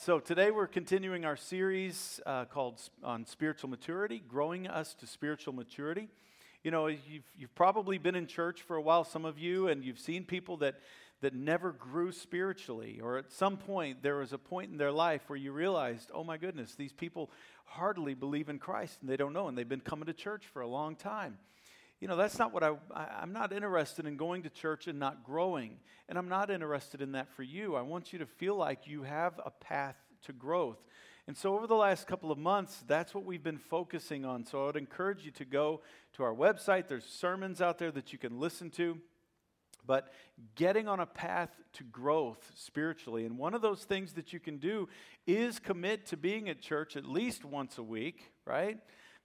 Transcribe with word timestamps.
so 0.00 0.20
today 0.20 0.52
we're 0.52 0.68
continuing 0.68 1.24
our 1.24 1.36
series 1.36 2.20
uh, 2.24 2.44
called 2.44 2.80
on 3.02 3.26
spiritual 3.26 3.68
maturity, 3.68 4.22
growing 4.28 4.68
us 4.68 4.94
to 4.94 5.08
spiritual 5.08 5.52
maturity. 5.52 6.06
You 6.62 6.70
know, 6.70 6.86
you've, 6.86 7.24
you've 7.36 7.54
probably 7.56 7.98
been 7.98 8.14
in 8.14 8.28
church 8.28 8.62
for 8.62 8.76
a 8.76 8.80
while, 8.80 9.02
some 9.02 9.24
of 9.24 9.40
you, 9.40 9.66
and 9.66 9.82
you've 9.82 9.98
seen 9.98 10.22
people 10.22 10.56
that, 10.58 10.76
that 11.20 11.34
never 11.34 11.72
grew 11.72 12.12
spiritually. 12.12 13.00
Or 13.02 13.18
at 13.18 13.32
some 13.32 13.56
point, 13.56 14.00
there 14.00 14.18
was 14.18 14.32
a 14.32 14.38
point 14.38 14.70
in 14.70 14.78
their 14.78 14.92
life 14.92 15.22
where 15.26 15.36
you 15.36 15.50
realized, 15.50 16.12
oh 16.14 16.22
my 16.22 16.36
goodness, 16.36 16.76
these 16.76 16.92
people 16.92 17.28
hardly 17.64 18.14
believe 18.14 18.48
in 18.48 18.60
Christ 18.60 18.98
and 19.00 19.10
they 19.10 19.16
don't 19.16 19.32
know, 19.32 19.48
and 19.48 19.58
they've 19.58 19.68
been 19.68 19.80
coming 19.80 20.06
to 20.06 20.12
church 20.12 20.44
for 20.52 20.62
a 20.62 20.68
long 20.68 20.94
time 20.94 21.38
you 22.00 22.06
know, 22.06 22.16
that's 22.16 22.38
not 22.38 22.52
what 22.52 22.62
I, 22.62 22.74
I, 22.94 23.22
am 23.22 23.32
not 23.32 23.52
interested 23.52 24.06
in 24.06 24.16
going 24.16 24.42
to 24.42 24.50
church 24.50 24.86
and 24.86 24.98
not 24.98 25.24
growing. 25.24 25.78
And 26.08 26.16
I'm 26.16 26.28
not 26.28 26.50
interested 26.50 27.02
in 27.02 27.12
that 27.12 27.28
for 27.34 27.42
you. 27.42 27.74
I 27.74 27.82
want 27.82 28.12
you 28.12 28.20
to 28.20 28.26
feel 28.26 28.54
like 28.54 28.86
you 28.86 29.02
have 29.02 29.40
a 29.44 29.50
path 29.50 29.96
to 30.26 30.32
growth. 30.32 30.86
And 31.26 31.36
so, 31.36 31.54
over 31.54 31.66
the 31.66 31.74
last 31.74 32.06
couple 32.06 32.30
of 32.30 32.38
months, 32.38 32.82
that's 32.86 33.14
what 33.14 33.24
we've 33.24 33.42
been 33.42 33.58
focusing 33.58 34.24
on. 34.24 34.46
So, 34.46 34.62
I 34.62 34.66
would 34.66 34.76
encourage 34.76 35.24
you 35.24 35.30
to 35.32 35.44
go 35.44 35.82
to 36.14 36.22
our 36.22 36.34
website. 36.34 36.88
There's 36.88 37.04
sermons 37.04 37.60
out 37.60 37.78
there 37.78 37.90
that 37.90 38.12
you 38.12 38.18
can 38.18 38.38
listen 38.38 38.70
to. 38.72 38.98
But 39.84 40.12
getting 40.54 40.86
on 40.86 41.00
a 41.00 41.06
path 41.06 41.50
to 41.74 41.84
growth 41.84 42.52
spiritually. 42.54 43.24
And 43.24 43.38
one 43.38 43.54
of 43.54 43.62
those 43.62 43.84
things 43.84 44.12
that 44.14 44.32
you 44.32 44.40
can 44.40 44.58
do 44.58 44.88
is 45.26 45.58
commit 45.58 46.06
to 46.06 46.16
being 46.16 46.48
at 46.48 46.60
church 46.60 46.96
at 46.96 47.06
least 47.06 47.44
once 47.44 47.78
a 47.78 47.82
week, 47.82 48.32
right? 48.44 48.78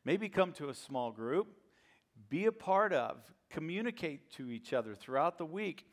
Maybe 0.05 0.29
come 0.29 0.53
to 0.53 0.69
a 0.69 0.73
small 0.73 1.11
group 1.11 1.47
be 2.29 2.45
a 2.45 2.51
part 2.51 2.93
of, 2.93 3.17
communicate 3.49 4.31
to 4.31 4.49
each 4.49 4.73
other 4.73 4.95
throughout 4.95 5.37
the 5.37 5.45
week. 5.45 5.85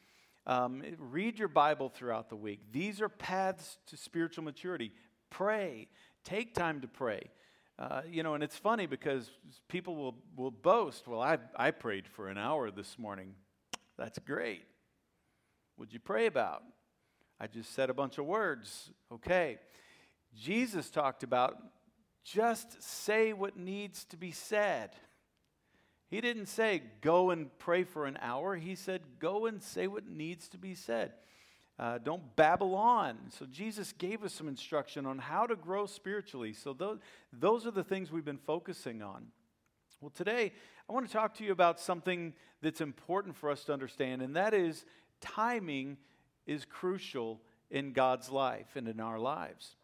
Um, 0.46 0.82
read 0.98 1.38
your 1.38 1.48
Bible 1.48 1.88
throughout 1.88 2.28
the 2.28 2.36
week. 2.36 2.60
These 2.72 3.00
are 3.00 3.08
paths 3.08 3.78
to 3.86 3.96
spiritual 3.96 4.44
maturity. 4.44 4.92
Pray. 5.28 5.88
Take 6.24 6.54
time 6.54 6.80
to 6.80 6.88
pray. 6.88 7.30
Uh, 7.78 8.02
you 8.10 8.22
know, 8.22 8.34
and 8.34 8.42
it's 8.42 8.56
funny 8.56 8.86
because 8.86 9.30
people 9.68 9.96
will, 9.96 10.16
will 10.36 10.50
boast, 10.50 11.08
well, 11.08 11.22
I, 11.22 11.38
I 11.56 11.70
prayed 11.70 12.06
for 12.06 12.28
an 12.28 12.36
hour 12.36 12.70
this 12.70 12.98
morning. 12.98 13.34
That's 13.96 14.18
great. 14.18 14.64
What'd 15.76 15.94
you 15.94 16.00
pray 16.00 16.26
about? 16.26 16.62
I 17.40 17.46
just 17.46 17.74
said 17.74 17.88
a 17.88 17.94
bunch 17.94 18.18
of 18.18 18.26
words. 18.26 18.90
Okay. 19.10 19.58
Jesus 20.38 20.90
talked 20.90 21.22
about 21.22 21.56
just 22.22 22.82
say 22.82 23.32
what 23.32 23.56
needs 23.56 24.04
to 24.06 24.16
be 24.16 24.30
said. 24.30 24.90
He 26.10 26.20
didn't 26.20 26.46
say, 26.46 26.82
go 27.00 27.30
and 27.30 27.56
pray 27.58 27.84
for 27.84 28.06
an 28.06 28.18
hour. 28.20 28.56
He 28.56 28.74
said, 28.74 29.02
go 29.20 29.46
and 29.46 29.62
say 29.62 29.86
what 29.86 30.08
needs 30.08 30.48
to 30.48 30.58
be 30.58 30.74
said. 30.74 31.12
Uh, 31.78 31.98
don't 31.98 32.36
babble 32.36 32.74
on. 32.74 33.16
So, 33.30 33.46
Jesus 33.46 33.92
gave 33.92 34.22
us 34.22 34.34
some 34.34 34.48
instruction 34.48 35.06
on 35.06 35.18
how 35.18 35.46
to 35.46 35.56
grow 35.56 35.86
spiritually. 35.86 36.52
So, 36.52 36.74
those, 36.74 36.98
those 37.32 37.64
are 37.66 37.70
the 37.70 37.84
things 37.84 38.10
we've 38.10 38.24
been 38.24 38.36
focusing 38.36 39.00
on. 39.00 39.28
Well, 40.00 40.10
today, 40.10 40.52
I 40.88 40.92
want 40.92 41.06
to 41.06 41.12
talk 41.12 41.34
to 41.36 41.44
you 41.44 41.52
about 41.52 41.80
something 41.80 42.34
that's 42.60 42.80
important 42.80 43.36
for 43.36 43.50
us 43.50 43.64
to 43.64 43.72
understand, 43.72 44.20
and 44.20 44.36
that 44.36 44.52
is 44.52 44.84
timing 45.20 45.96
is 46.46 46.64
crucial 46.64 47.40
in 47.70 47.92
God's 47.92 48.30
life 48.30 48.74
and 48.74 48.88
in 48.88 48.98
our 49.00 49.18
lives. 49.18 49.76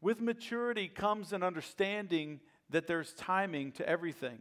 With 0.00 0.20
maturity 0.20 0.88
comes 0.88 1.32
an 1.32 1.42
understanding 1.42 2.40
that 2.70 2.86
there's 2.86 3.12
timing 3.14 3.72
to 3.72 3.88
everything. 3.88 4.40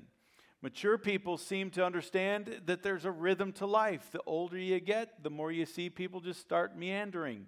Mature 0.62 0.98
people 0.98 1.38
seem 1.38 1.70
to 1.70 1.86
understand 1.86 2.62
that 2.66 2.84
there's 2.84 3.06
a 3.06 3.12
rhythm 3.12 3.54
to 3.54 3.66
life. 3.66 4.10
The 4.12 4.20
older 4.26 4.58
you 4.58 4.82
get, 4.82 5.24
the 5.24 5.30
more 5.30 5.54
you 5.54 5.66
see 5.66 5.90
people 5.90 6.20
just 6.20 6.42
start 6.42 6.78
meandering. 6.78 7.46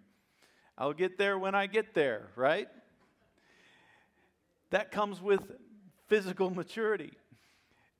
I'll 0.77 0.93
get 0.93 1.17
there 1.17 1.37
when 1.37 1.53
I 1.53 1.67
get 1.67 1.93
there, 1.93 2.29
right? 2.37 2.69
That 4.69 4.91
comes 4.91 5.21
with 5.21 5.41
physical 6.07 6.49
maturity. 6.49 7.11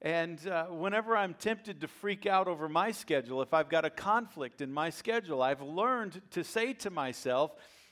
And 0.01 0.47
uh, 0.47 0.67
whenever 0.67 1.17
I'm 1.17 1.33
tempted 1.33 1.81
to 1.81 1.89
freak 1.89 2.25
out 2.25 2.47
over 2.47 2.69
my 2.69 2.91
schedule, 2.91 3.41
if 3.41 3.53
I've 3.53 3.69
got 3.69 3.83
a 3.83 3.89
conflict 3.89 4.61
in 4.61 4.71
my 4.71 4.89
schedule, 4.89 5.43
I've 5.43 5.61
learned 5.61 6.21
to 6.31 6.43
say 6.45 6.71
to 6.75 6.89
myself, 6.89 7.51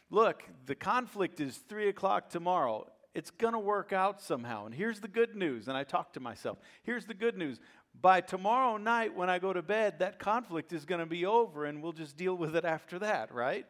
look, 0.09 0.43
the 0.65 0.73
conflict 0.73 1.41
is 1.41 1.57
three 1.57 1.89
o'clock 1.89 2.29
tomorrow 2.29 2.87
it's 3.13 3.31
going 3.31 3.53
to 3.53 3.59
work 3.59 3.91
out 3.91 4.21
somehow. 4.21 4.65
And 4.65 4.75
here's 4.75 4.99
the 4.99 5.07
good 5.07 5.35
news. 5.35 5.67
And 5.67 5.75
I 5.75 5.83
talk 5.83 6.13
to 6.13 6.19
myself 6.19 6.57
here's 6.83 7.05
the 7.05 7.13
good 7.13 7.37
news. 7.37 7.59
By 7.99 8.21
tomorrow 8.21 8.77
night, 8.77 9.15
when 9.15 9.29
I 9.29 9.39
go 9.39 9.51
to 9.51 9.61
bed, 9.61 9.99
that 9.99 10.19
conflict 10.19 10.71
is 10.71 10.85
going 10.85 10.99
to 10.99 11.07
be 11.07 11.25
over, 11.25 11.65
and 11.65 11.81
we'll 11.81 11.91
just 11.91 12.15
deal 12.15 12.35
with 12.35 12.55
it 12.55 12.63
after 12.63 12.99
that, 12.99 13.33
right? 13.33 13.65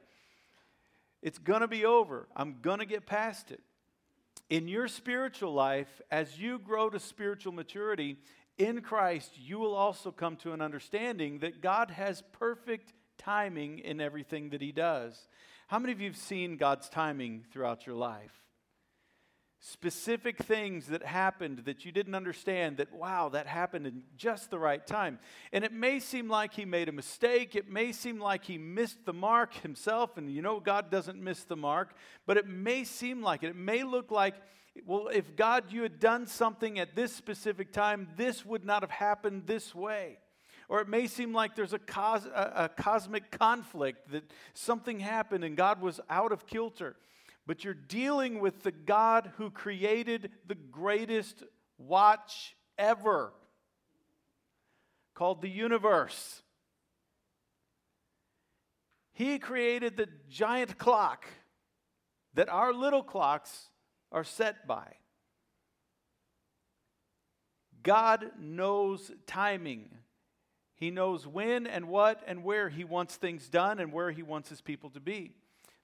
It's 1.21 1.37
going 1.37 1.61
to 1.61 1.67
be 1.67 1.85
over. 1.85 2.27
I'm 2.35 2.57
going 2.61 2.79
to 2.79 2.85
get 2.85 3.05
past 3.05 3.51
it. 3.51 3.61
In 4.49 4.67
your 4.67 4.87
spiritual 4.87 5.53
life, 5.53 6.01
as 6.11 6.37
you 6.37 6.59
grow 6.59 6.89
to 6.89 6.99
spiritual 6.99 7.53
maturity 7.53 8.17
in 8.57 8.81
Christ, 8.81 9.31
you 9.37 9.57
will 9.57 9.73
also 9.73 10.11
come 10.11 10.35
to 10.37 10.53
an 10.53 10.61
understanding 10.61 11.39
that 11.39 11.61
God 11.61 11.91
has 11.91 12.23
perfect 12.33 12.93
timing 13.17 13.79
in 13.79 14.01
everything 14.01 14.49
that 14.49 14.61
He 14.61 14.71
does. 14.71 15.27
How 15.67 15.79
many 15.79 15.93
of 15.93 16.01
you 16.01 16.09
have 16.09 16.17
seen 16.17 16.57
God's 16.57 16.89
timing 16.89 17.45
throughout 17.51 17.85
your 17.85 17.95
life? 17.95 18.48
Specific 19.59 20.37
things 20.37 20.87
that 20.87 21.03
happened 21.03 21.63
that 21.65 21.83
you 21.83 21.91
didn't 21.91 22.15
understand 22.15 22.77
that, 22.77 22.93
wow, 22.93 23.27
that 23.29 23.45
happened 23.45 23.85
in 23.85 24.03
just 24.15 24.49
the 24.49 24.59
right 24.59 24.85
time. 24.85 25.19
And 25.51 25.65
it 25.65 25.73
may 25.73 25.99
seem 25.99 26.29
like 26.29 26.53
he 26.53 26.63
made 26.63 26.87
a 26.87 26.93
mistake. 26.93 27.55
It 27.55 27.69
may 27.69 27.91
seem 27.91 28.19
like 28.19 28.45
he 28.45 28.57
missed 28.57 29.05
the 29.05 29.13
mark 29.13 29.53
himself. 29.55 30.17
And 30.17 30.31
you 30.31 30.41
know, 30.41 30.61
God 30.61 30.89
doesn't 30.89 31.21
miss 31.21 31.43
the 31.43 31.57
mark. 31.57 31.93
But 32.25 32.37
it 32.37 32.47
may 32.47 32.85
seem 32.85 33.21
like 33.21 33.43
it. 33.43 33.49
It 33.49 33.55
may 33.57 33.83
look 33.83 34.11
like, 34.11 34.35
well, 34.85 35.09
if 35.09 35.35
God, 35.35 35.65
you 35.71 35.83
had 35.83 35.99
done 35.99 36.25
something 36.25 36.79
at 36.79 36.95
this 36.95 37.13
specific 37.13 37.73
time, 37.73 38.07
this 38.15 38.45
would 38.45 38.63
not 38.63 38.81
have 38.81 38.91
happened 38.91 39.43
this 39.45 39.75
way. 39.75 40.19
Or 40.69 40.79
it 40.79 40.87
may 40.87 41.07
seem 41.07 41.33
like 41.33 41.55
there's 41.55 41.73
a, 41.73 41.79
cos- 41.79 42.27
a, 42.27 42.53
a 42.55 42.69
cosmic 42.69 43.31
conflict 43.31 44.11
that 44.11 44.23
something 44.53 44.99
happened 44.99 45.43
and 45.43 45.57
God 45.57 45.81
was 45.81 45.99
out 46.09 46.31
of 46.31 46.45
kilter 46.45 46.95
but 47.49 47.63
you're 47.63 47.73
dealing 47.73 48.39
with 48.39 48.61
the 48.61 48.71
God 48.71 49.31
who 49.37 49.49
created 49.49 50.29
the 50.45 50.53
greatest 50.53 51.41
watch 51.79 52.55
ever 52.77 53.33
called 55.15 55.41
the 55.41 55.49
universe. 55.49 56.43
He 59.13 59.39
created 59.39 59.97
the 59.97 60.07
giant 60.29 60.77
clock 60.77 61.25
that 62.35 62.49
our 62.49 62.71
little 62.71 63.01
clocks 63.01 63.69
are 64.11 64.23
set 64.23 64.67
by. 64.67 64.85
God 67.81 68.29
knows 68.39 69.11
timing. 69.25 69.89
He 70.75 70.91
knows 70.91 71.25
when 71.25 71.65
and 71.65 71.87
what 71.87 72.21
and 72.27 72.43
where 72.43 72.69
He 72.69 72.83
wants 72.83 73.15
things 73.15 73.49
done 73.49 73.79
and 73.79 73.91
where 73.91 74.11
He 74.11 74.21
wants 74.21 74.49
His 74.49 74.61
people 74.61 74.91
to 74.91 74.99
be. 74.99 75.33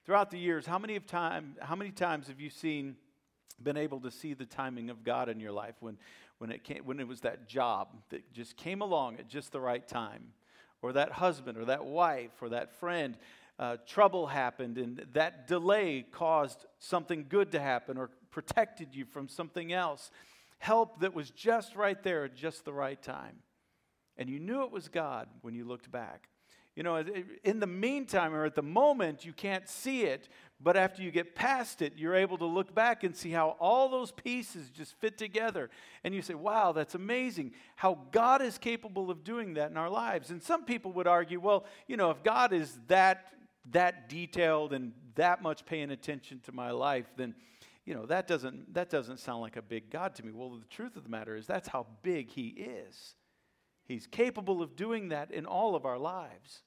Throughout 0.06 0.30
the 0.30 0.38
years, 0.38 0.66
how 0.66 0.78
many, 0.78 0.94
of 0.94 1.04
time, 1.04 1.56
how 1.60 1.74
many 1.74 1.90
times 1.90 2.28
have 2.28 2.40
you 2.40 2.48
seen, 2.48 2.94
been 3.60 3.76
able 3.76 3.98
to 4.00 4.10
see 4.12 4.34
the 4.34 4.46
timing 4.46 4.88
of 4.88 5.02
God 5.02 5.28
in 5.28 5.40
your 5.40 5.50
life 5.50 5.74
when, 5.80 5.98
when, 6.38 6.52
it 6.52 6.62
came, 6.62 6.84
when 6.84 7.00
it 7.00 7.08
was 7.08 7.22
that 7.22 7.48
job 7.48 7.88
that 8.10 8.32
just 8.32 8.56
came 8.56 8.82
along 8.82 9.16
at 9.18 9.26
just 9.26 9.50
the 9.50 9.60
right 9.60 9.86
time? 9.86 10.32
Or 10.80 10.92
that 10.92 11.10
husband 11.10 11.58
or 11.58 11.64
that 11.64 11.84
wife 11.84 12.30
or 12.40 12.50
that 12.50 12.70
friend, 12.78 13.16
uh, 13.58 13.78
trouble 13.84 14.28
happened 14.28 14.78
and 14.78 15.04
that 15.14 15.48
delay 15.48 16.06
caused 16.12 16.66
something 16.78 17.26
good 17.28 17.50
to 17.50 17.58
happen 17.58 17.98
or 17.98 18.10
protected 18.30 18.94
you 18.94 19.06
from 19.06 19.26
something 19.26 19.72
else. 19.72 20.12
Help 20.58 21.00
that 21.00 21.14
was 21.14 21.30
just 21.30 21.74
right 21.74 22.00
there 22.04 22.26
at 22.26 22.36
just 22.36 22.64
the 22.64 22.72
right 22.72 23.02
time. 23.02 23.38
And 24.16 24.30
you 24.30 24.38
knew 24.38 24.62
it 24.62 24.70
was 24.70 24.86
God 24.86 25.26
when 25.42 25.54
you 25.54 25.64
looked 25.64 25.90
back. 25.90 26.28
You 26.76 26.82
know, 26.82 27.02
in 27.42 27.58
the 27.58 27.66
meantime 27.66 28.34
or 28.34 28.44
at 28.44 28.54
the 28.54 28.62
moment, 28.62 29.24
you 29.24 29.32
can't 29.32 29.66
see 29.66 30.02
it, 30.02 30.28
but 30.60 30.76
after 30.76 31.02
you 31.02 31.10
get 31.10 31.34
past 31.34 31.80
it, 31.80 31.94
you're 31.96 32.14
able 32.14 32.36
to 32.38 32.44
look 32.44 32.74
back 32.74 33.02
and 33.02 33.16
see 33.16 33.30
how 33.30 33.56
all 33.58 33.88
those 33.88 34.12
pieces 34.12 34.68
just 34.70 34.94
fit 35.00 35.16
together. 35.16 35.70
And 36.04 36.14
you 36.14 36.20
say, 36.20 36.34
wow, 36.34 36.72
that's 36.72 36.94
amazing 36.94 37.52
how 37.76 37.98
God 38.12 38.42
is 38.42 38.58
capable 38.58 39.10
of 39.10 39.24
doing 39.24 39.54
that 39.54 39.70
in 39.70 39.78
our 39.78 39.90
lives. 39.90 40.30
And 40.30 40.42
some 40.42 40.64
people 40.64 40.92
would 40.92 41.06
argue, 41.06 41.40
well, 41.40 41.64
you 41.86 41.96
know, 41.96 42.10
if 42.10 42.22
God 42.22 42.52
is 42.52 42.78
that, 42.88 43.32
that 43.70 44.10
detailed 44.10 44.74
and 44.74 44.92
that 45.14 45.42
much 45.42 45.64
paying 45.64 45.90
attention 45.90 46.40
to 46.44 46.52
my 46.52 46.70
life, 46.70 47.06
then 47.16 47.34
you 47.86 47.94
know 47.94 48.04
that 48.04 48.26
doesn't 48.26 48.74
that 48.74 48.90
doesn't 48.90 49.20
sound 49.20 49.40
like 49.40 49.56
a 49.56 49.62
big 49.62 49.90
god 49.90 50.12
to 50.16 50.26
me 50.26 50.32
well 50.32 50.50
the 50.50 50.64
truth 50.66 50.96
of 50.96 51.04
the 51.04 51.08
matter 51.08 51.36
is 51.36 51.46
that's 51.46 51.68
how 51.68 51.86
big 52.02 52.28
he 52.28 52.48
is 52.48 53.14
he's 53.84 54.08
capable 54.08 54.60
of 54.60 54.74
doing 54.74 55.10
that 55.10 55.30
in 55.30 55.46
all 55.46 55.76
of 55.76 55.86
our 55.86 55.96
lives 55.96 56.62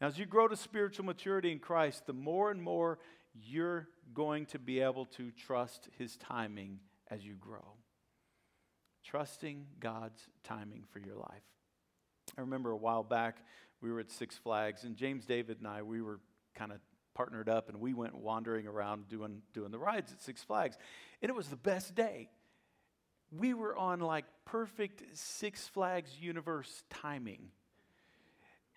now, 0.00 0.08
as 0.08 0.18
you 0.18 0.26
grow 0.26 0.46
to 0.46 0.56
spiritual 0.56 1.06
maturity 1.06 1.50
in 1.52 1.58
Christ, 1.58 2.06
the 2.06 2.12
more 2.12 2.50
and 2.50 2.62
more 2.62 2.98
you're 3.34 3.88
going 4.14 4.46
to 4.46 4.58
be 4.58 4.80
able 4.80 5.06
to 5.06 5.30
trust 5.30 5.88
His 5.98 6.16
timing 6.16 6.80
as 7.10 7.24
you 7.24 7.34
grow. 7.34 7.64
Trusting 9.04 9.66
God's 9.80 10.20
timing 10.44 10.84
for 10.92 10.98
your 10.98 11.16
life. 11.16 11.42
I 12.36 12.42
remember 12.42 12.72
a 12.72 12.76
while 12.76 13.04
back, 13.04 13.38
we 13.80 13.90
were 13.90 14.00
at 14.00 14.10
Six 14.10 14.36
Flags, 14.36 14.84
and 14.84 14.96
James 14.96 15.24
David 15.24 15.58
and 15.58 15.68
I, 15.68 15.82
we 15.82 16.02
were 16.02 16.20
kind 16.54 16.72
of 16.72 16.78
partnered 17.14 17.48
up 17.48 17.70
and 17.70 17.80
we 17.80 17.94
went 17.94 18.14
wandering 18.14 18.66
around 18.66 19.08
doing, 19.08 19.40
doing 19.54 19.70
the 19.70 19.78
rides 19.78 20.12
at 20.12 20.20
Six 20.20 20.42
Flags. 20.42 20.76
And 21.22 21.30
it 21.30 21.34
was 21.34 21.48
the 21.48 21.56
best 21.56 21.94
day. 21.94 22.28
We 23.30 23.54
were 23.54 23.74
on 23.76 24.00
like 24.00 24.26
perfect 24.44 25.16
Six 25.16 25.66
Flags 25.68 26.10
universe 26.20 26.84
timing. 26.90 27.48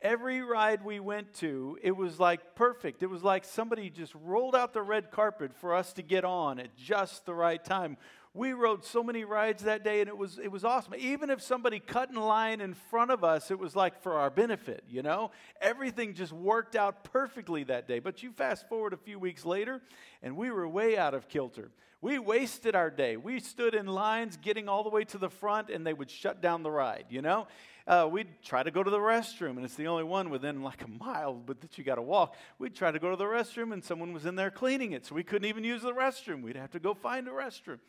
Every 0.02 0.42
ride 0.42 0.86
we 0.86 1.02
went 1.02 1.34
to, 1.36 1.78
it 1.82 1.92
was 1.92 2.22
like 2.22 2.56
perfect. 2.56 3.04
It 3.04 3.08
was 3.08 3.22
like 3.22 3.44
somebody 3.44 3.90
just 3.90 4.16
rolled 4.16 4.56
out 4.56 4.72
the 4.74 4.82
red 4.82 5.12
carpet 5.12 5.52
for 5.54 5.76
us 5.76 5.92
to 5.94 6.02
get 6.02 6.24
on 6.24 6.58
at 6.58 6.78
just 6.78 7.26
the 7.26 7.34
right 7.34 7.64
time. 7.64 7.98
We 8.34 8.54
rode 8.54 8.86
so 8.86 9.04
many 9.04 9.26
rides 9.26 9.64
that 9.64 9.84
day 9.84 10.00
and 10.00 10.08
it 10.08 10.18
was 10.18 10.40
it 10.40 10.50
was 10.50 10.64
awesome. 10.64 10.94
Even 10.98 11.30
if 11.30 11.42
somebody 11.42 11.80
cut 11.80 12.10
in 12.10 12.16
line 12.16 12.62
in 12.62 12.76
front 12.76 13.12
of 13.12 13.26
us, 13.26 13.52
it 13.52 13.60
was 13.60 13.76
like 13.76 14.02
for 14.02 14.14
our 14.14 14.30
benefit, 14.30 14.86
you 14.88 15.02
know? 15.02 15.32
Everything 15.60 16.14
just 16.14 16.32
worked 16.32 16.78
out 16.78 17.04
perfectly 17.04 17.66
that 17.66 17.86
day. 17.86 18.00
But 18.00 18.24
you 18.24 18.32
fast 18.32 18.70
forward 18.70 18.94
a 18.94 18.98
few 18.98 19.20
weeks 19.20 19.44
later 19.44 19.82
and 20.24 20.38
we 20.38 20.50
were 20.50 20.66
way 20.66 20.98
out 20.98 21.14
of 21.14 21.28
kilter. 21.28 21.72
We 22.02 22.18
wasted 22.20 22.76
our 22.76 22.90
day. 22.90 23.18
We 23.18 23.42
stood 23.42 23.76
in 23.76 23.86
lines 23.86 24.38
getting 24.38 24.70
all 24.70 24.84
the 24.84 24.90
way 24.90 25.04
to 25.06 25.18
the 25.18 25.30
front 25.30 25.70
and 25.70 25.86
they 25.86 25.94
would 25.94 26.10
shut 26.10 26.42
down 26.42 26.64
the 26.64 26.72
ride, 26.72 27.08
you 27.10 27.22
know? 27.22 27.48
Uh, 27.90 28.08
we'd 28.08 28.28
try 28.44 28.62
to 28.62 28.70
go 28.70 28.84
to 28.84 28.92
the 28.92 29.00
restroom, 29.00 29.56
and 29.58 29.66
it's 29.66 29.74
the 29.74 29.88
only 29.88 30.04
one 30.04 30.30
within 30.30 30.62
like 30.62 30.84
a 30.84 30.88
mile, 30.88 31.34
but 31.34 31.60
that 31.60 31.76
you 31.76 31.84
got 31.84 31.96
to 31.96 32.04
walk. 32.04 32.36
We'd 32.60 32.76
try 32.76 32.92
to 32.92 33.00
go 33.00 33.10
to 33.10 33.16
the 33.16 33.24
restroom, 33.24 33.74
and 33.74 33.84
someone 33.84 34.14
was 34.14 34.28
in 34.28 34.36
there 34.36 34.52
cleaning 34.52 34.92
it, 34.92 35.08
so 35.08 35.16
we 35.16 35.24
couldn't 35.24 35.50
even 35.50 35.64
use 35.64 35.82
the 35.82 35.92
restroom. 35.92 36.44
We'd 36.44 36.56
have 36.56 36.70
to 36.74 36.80
go 36.80 36.94
find 36.94 37.28
a 37.28 37.32
restroom. 37.32 37.80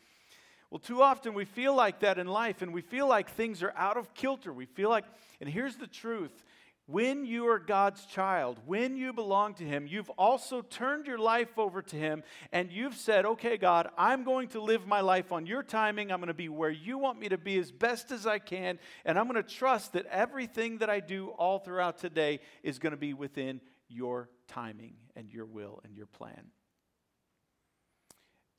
Well, 0.71 0.79
too 0.79 1.03
often 1.03 1.35
we 1.35 1.45
feel 1.45 1.75
like 1.75 2.01
that 2.01 2.19
in 2.19 2.27
life, 2.27 2.63
and 2.63 2.73
we 2.73 2.81
feel 2.81 3.07
like 3.07 3.29
things 3.29 3.63
are 3.63 3.75
out 3.77 3.99
of 3.99 4.15
kilter. 4.15 4.55
We 4.55 4.65
feel 4.65 4.89
like, 4.89 5.05
and 5.39 5.51
here's 5.51 5.77
the 5.77 5.87
truth 5.87 6.33
when 6.91 7.25
you 7.25 7.49
are 7.49 7.59
God's 7.59 8.05
child, 8.07 8.59
when 8.67 8.97
you 8.97 9.13
belong 9.13 9.55
to 9.55 9.65
Him, 9.65 9.87
you've 9.87 10.11
also 10.11 10.63
turned 10.63 11.07
your 11.07 11.19
life 11.19 11.59
over 11.59 11.83
to 11.83 11.97
Him 11.97 12.23
and 12.53 12.73
you've 12.73 12.97
said, 12.97 13.25
okay, 13.25 13.57
God, 13.57 13.91
I'm 13.97 14.25
going 14.25 14.49
to 14.49 14.61
live 14.61 14.87
my 14.87 15.01
life 15.01 15.33
on 15.33 15.47
your 15.47 15.63
timing. 15.63 16.11
I'm 16.11 16.19
going 16.19 16.29
to 16.29 16.35
be 16.35 16.49
where 16.49 16.71
you 16.71 16.99
want 16.99 17.21
me 17.21 17.29
to 17.29 17.39
be 17.39 17.59
as 17.59 17.71
best 17.71 18.11
as 18.11 18.27
I 18.27 18.39
can. 18.39 18.79
And 19.05 19.19
I'm 19.19 19.29
going 19.29 19.43
to 19.43 19.49
trust 19.49 19.93
that 19.93 20.07
everything 20.07 20.79
that 20.79 20.91
I 20.91 21.01
do 21.01 21.29
all 21.29 21.59
throughout 21.59 21.99
today 21.99 22.41
is 22.63 22.79
going 22.79 22.93
to 22.93 22.97
be 22.97 23.15
within 23.15 23.61
your 23.89 24.29
timing 24.49 24.95
and 25.17 25.31
your 25.31 25.47
will 25.47 25.81
and 25.85 25.97
your 25.97 26.07
plan. 26.07 26.51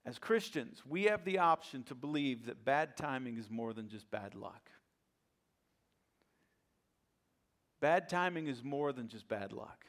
As 0.06 0.18
Christians, 0.18 0.82
we 0.88 1.04
have 1.04 1.26
the 1.26 1.40
option 1.40 1.84
to 1.84 1.96
believe 1.96 2.46
that 2.46 2.66
bad 2.66 2.98
timing 2.98 3.38
is 3.38 3.52
more 3.52 3.74
than 3.74 3.88
just 3.88 4.10
bad 4.10 4.34
luck. 4.36 4.72
Bad 7.82 8.08
timing 8.08 8.48
is 8.48 8.64
more 8.64 8.94
than 8.94 9.08
just 9.08 9.28
bad 9.28 9.52
luck. 9.52 9.86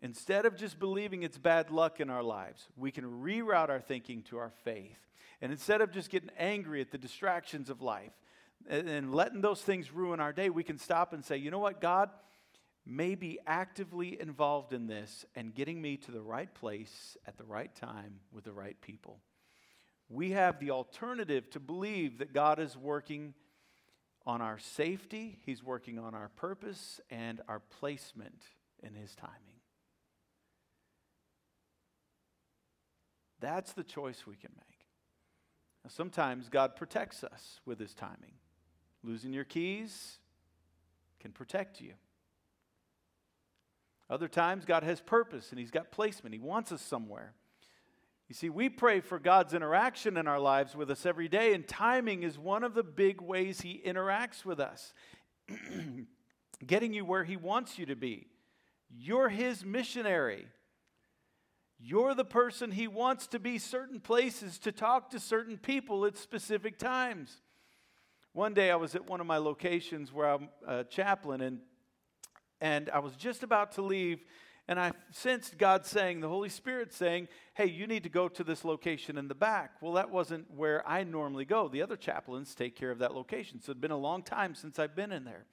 Instead 0.00 0.44
of 0.44 0.56
just 0.56 0.78
believing 0.78 1.22
it's 1.22 1.38
bad 1.38 1.70
luck 1.70 2.00
in 2.00 2.10
our 2.10 2.22
lives, 2.22 2.68
we 2.76 2.90
can 2.90 3.04
reroute 3.04 3.70
our 3.70 3.80
thinking 3.80 4.22
to 4.24 4.36
our 4.36 4.50
faith. 4.64 4.98
And 5.40 5.50
instead 5.50 5.80
of 5.80 5.92
just 5.92 6.10
getting 6.10 6.30
angry 6.38 6.80
at 6.80 6.90
the 6.90 6.98
distractions 6.98 7.70
of 7.70 7.80
life 7.80 8.12
and, 8.68 9.14
letting 9.14 9.40
those 9.40 9.62
things 9.62 9.92
ruin 9.92 10.20
our 10.20 10.32
day, 10.32 10.50
we 10.50 10.64
can 10.64 10.76
stop 10.76 11.12
and 11.12 11.24
say, 11.24 11.36
you 11.36 11.50
know 11.50 11.58
what, 11.58 11.80
God, 11.80 12.10
may 12.84 13.14
be 13.14 13.38
actively 13.46 14.20
involved 14.20 14.72
in 14.72 14.86
this 14.86 15.24
and 15.34 15.54
getting 15.54 15.80
me 15.80 15.96
to 15.98 16.10
the 16.10 16.20
right 16.20 16.52
place 16.52 17.16
at 17.26 17.38
the 17.38 17.44
right 17.44 17.74
time 17.74 18.20
with 18.32 18.44
the 18.44 18.52
right 18.52 18.78
people. 18.80 19.20
We 20.08 20.32
have 20.32 20.58
the 20.58 20.70
alternative 20.70 21.48
to 21.50 21.60
believe 21.60 22.18
that 22.18 22.34
God 22.34 22.58
is 22.58 22.76
working 22.76 23.34
on 24.26 24.40
our 24.40 24.58
safety, 24.58 25.38
He's 25.44 25.62
working 25.62 25.98
on 25.98 26.14
our 26.14 26.30
purpose 26.36 27.00
and 27.10 27.40
our 27.48 27.60
placement 27.60 28.42
in 28.82 28.94
His 28.94 29.14
timing. 29.14 29.60
That's 33.40 33.72
the 33.72 33.84
choice 33.84 34.26
we 34.26 34.36
can 34.36 34.52
make. 34.56 34.86
Now, 35.84 35.90
sometimes 35.94 36.48
God 36.48 36.76
protects 36.76 37.22
us 37.22 37.60
with 37.66 37.78
His 37.78 37.92
timing. 37.92 38.32
Losing 39.02 39.32
your 39.34 39.44
keys 39.44 40.18
can 41.20 41.32
protect 41.32 41.80
you. 41.80 41.92
Other 44.08 44.28
times, 44.28 44.64
God 44.64 44.82
has 44.82 45.00
purpose 45.00 45.50
and 45.50 45.58
He's 45.58 45.70
got 45.70 45.90
placement. 45.90 46.34
He 46.34 46.38
wants 46.38 46.72
us 46.72 46.80
somewhere. 46.80 47.34
You 48.28 48.34
see, 48.34 48.48
we 48.48 48.70
pray 48.70 49.00
for 49.00 49.18
God's 49.18 49.52
interaction 49.52 50.16
in 50.16 50.26
our 50.26 50.38
lives 50.38 50.74
with 50.74 50.90
us 50.90 51.04
every 51.04 51.28
day, 51.28 51.52
and 51.52 51.66
timing 51.66 52.22
is 52.22 52.38
one 52.38 52.64
of 52.64 52.74
the 52.74 52.82
big 52.82 53.20
ways 53.20 53.60
He 53.60 53.82
interacts 53.84 54.44
with 54.44 54.60
us, 54.60 54.94
getting 56.66 56.94
you 56.94 57.04
where 57.04 57.24
He 57.24 57.36
wants 57.36 57.78
you 57.78 57.84
to 57.86 57.96
be. 57.96 58.28
You're 58.88 59.28
His 59.28 59.64
missionary. 59.64 60.46
You're 61.78 62.14
the 62.14 62.24
person 62.24 62.70
He 62.70 62.88
wants 62.88 63.26
to 63.28 63.38
be 63.38 63.58
certain 63.58 64.00
places 64.00 64.58
to 64.60 64.72
talk 64.72 65.10
to 65.10 65.20
certain 65.20 65.58
people 65.58 66.06
at 66.06 66.16
specific 66.16 66.78
times. 66.78 67.42
One 68.32 68.54
day 68.54 68.70
I 68.70 68.76
was 68.76 68.94
at 68.94 69.06
one 69.06 69.20
of 69.20 69.26
my 69.26 69.36
locations 69.36 70.12
where 70.12 70.30
I'm 70.30 70.48
a 70.66 70.82
chaplain, 70.84 71.42
and 71.42 71.60
and 72.60 72.88
I 72.88 73.00
was 73.00 73.14
just 73.16 73.42
about 73.42 73.72
to 73.72 73.82
leave, 73.82 74.24
and 74.66 74.80
I 74.80 74.92
sensed 75.10 75.58
God 75.58 75.84
saying, 75.84 76.20
the 76.20 76.28
Holy 76.28 76.48
Spirit 76.48 76.92
saying, 76.92 77.28
Hey, 77.54 77.66
you 77.66 77.86
need 77.86 78.02
to 78.04 78.08
go 78.08 78.28
to 78.28 78.42
this 78.42 78.64
location 78.64 79.18
in 79.18 79.28
the 79.28 79.34
back. 79.34 79.72
Well, 79.80 79.92
that 79.92 80.10
wasn't 80.10 80.50
where 80.50 80.86
I 80.88 81.04
normally 81.04 81.44
go. 81.44 81.68
The 81.68 81.82
other 81.82 81.96
chaplains 81.96 82.54
take 82.54 82.74
care 82.74 82.90
of 82.90 82.98
that 82.98 83.14
location. 83.14 83.60
So 83.60 83.70
it'd 83.70 83.80
been 83.80 83.90
a 83.90 83.96
long 83.96 84.22
time 84.22 84.54
since 84.54 84.78
I've 84.78 84.96
been 84.96 85.12
in 85.12 85.24
there. 85.24 85.44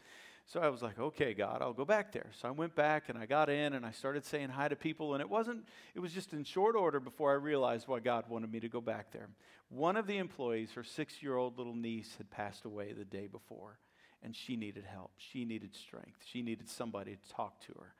So 0.46 0.60
I 0.60 0.70
was 0.70 0.82
like, 0.82 1.00
okay, 1.00 1.34
God, 1.34 1.62
I'll 1.62 1.74
go 1.74 1.86
back 1.86 2.12
there. 2.12 2.30
So 2.42 2.48
I 2.48 2.52
went 2.52 2.76
back 2.76 3.10
and 3.10 3.18
I 3.18 3.26
got 3.26 3.50
in 3.50 3.74
and 3.74 3.86
I 3.86 3.92
started 3.92 4.26
saying 4.26 4.50
hi 4.50 4.68
to 4.68 4.76
people. 4.76 5.14
And 5.14 5.22
it 5.22 5.30
wasn't, 5.30 5.66
it 5.94 6.00
was 6.00 6.14
just 6.14 6.34
in 6.34 6.44
short 6.44 6.76
order 6.76 7.00
before 7.00 7.32
I 7.32 7.36
realized 7.36 7.88
why 7.88 8.00
God 8.00 8.26
wanted 8.28 8.52
me 8.52 8.60
to 8.62 8.70
go 8.70 8.82
back 8.82 9.12
there. 9.12 9.30
One 9.70 9.96
of 9.96 10.08
the 10.08 10.18
employees, 10.18 10.72
her 10.72 10.84
six 10.84 11.22
year 11.22 11.36
old 11.36 11.58
little 11.58 11.76
niece, 11.76 12.16
had 12.18 12.30
passed 12.32 12.66
away 12.66 12.94
the 12.94 13.06
day 13.06 13.28
before 13.28 13.78
and 14.24 14.36
she 14.36 14.56
needed 14.56 14.86
help. 14.86 15.12
She 15.18 15.46
needed 15.46 15.76
strength. 15.76 16.24
She 16.26 16.42
needed 16.42 16.70
somebody 16.70 17.16
to 17.16 17.34
talk 17.34 17.60
to 17.62 17.74
her. 17.80 17.94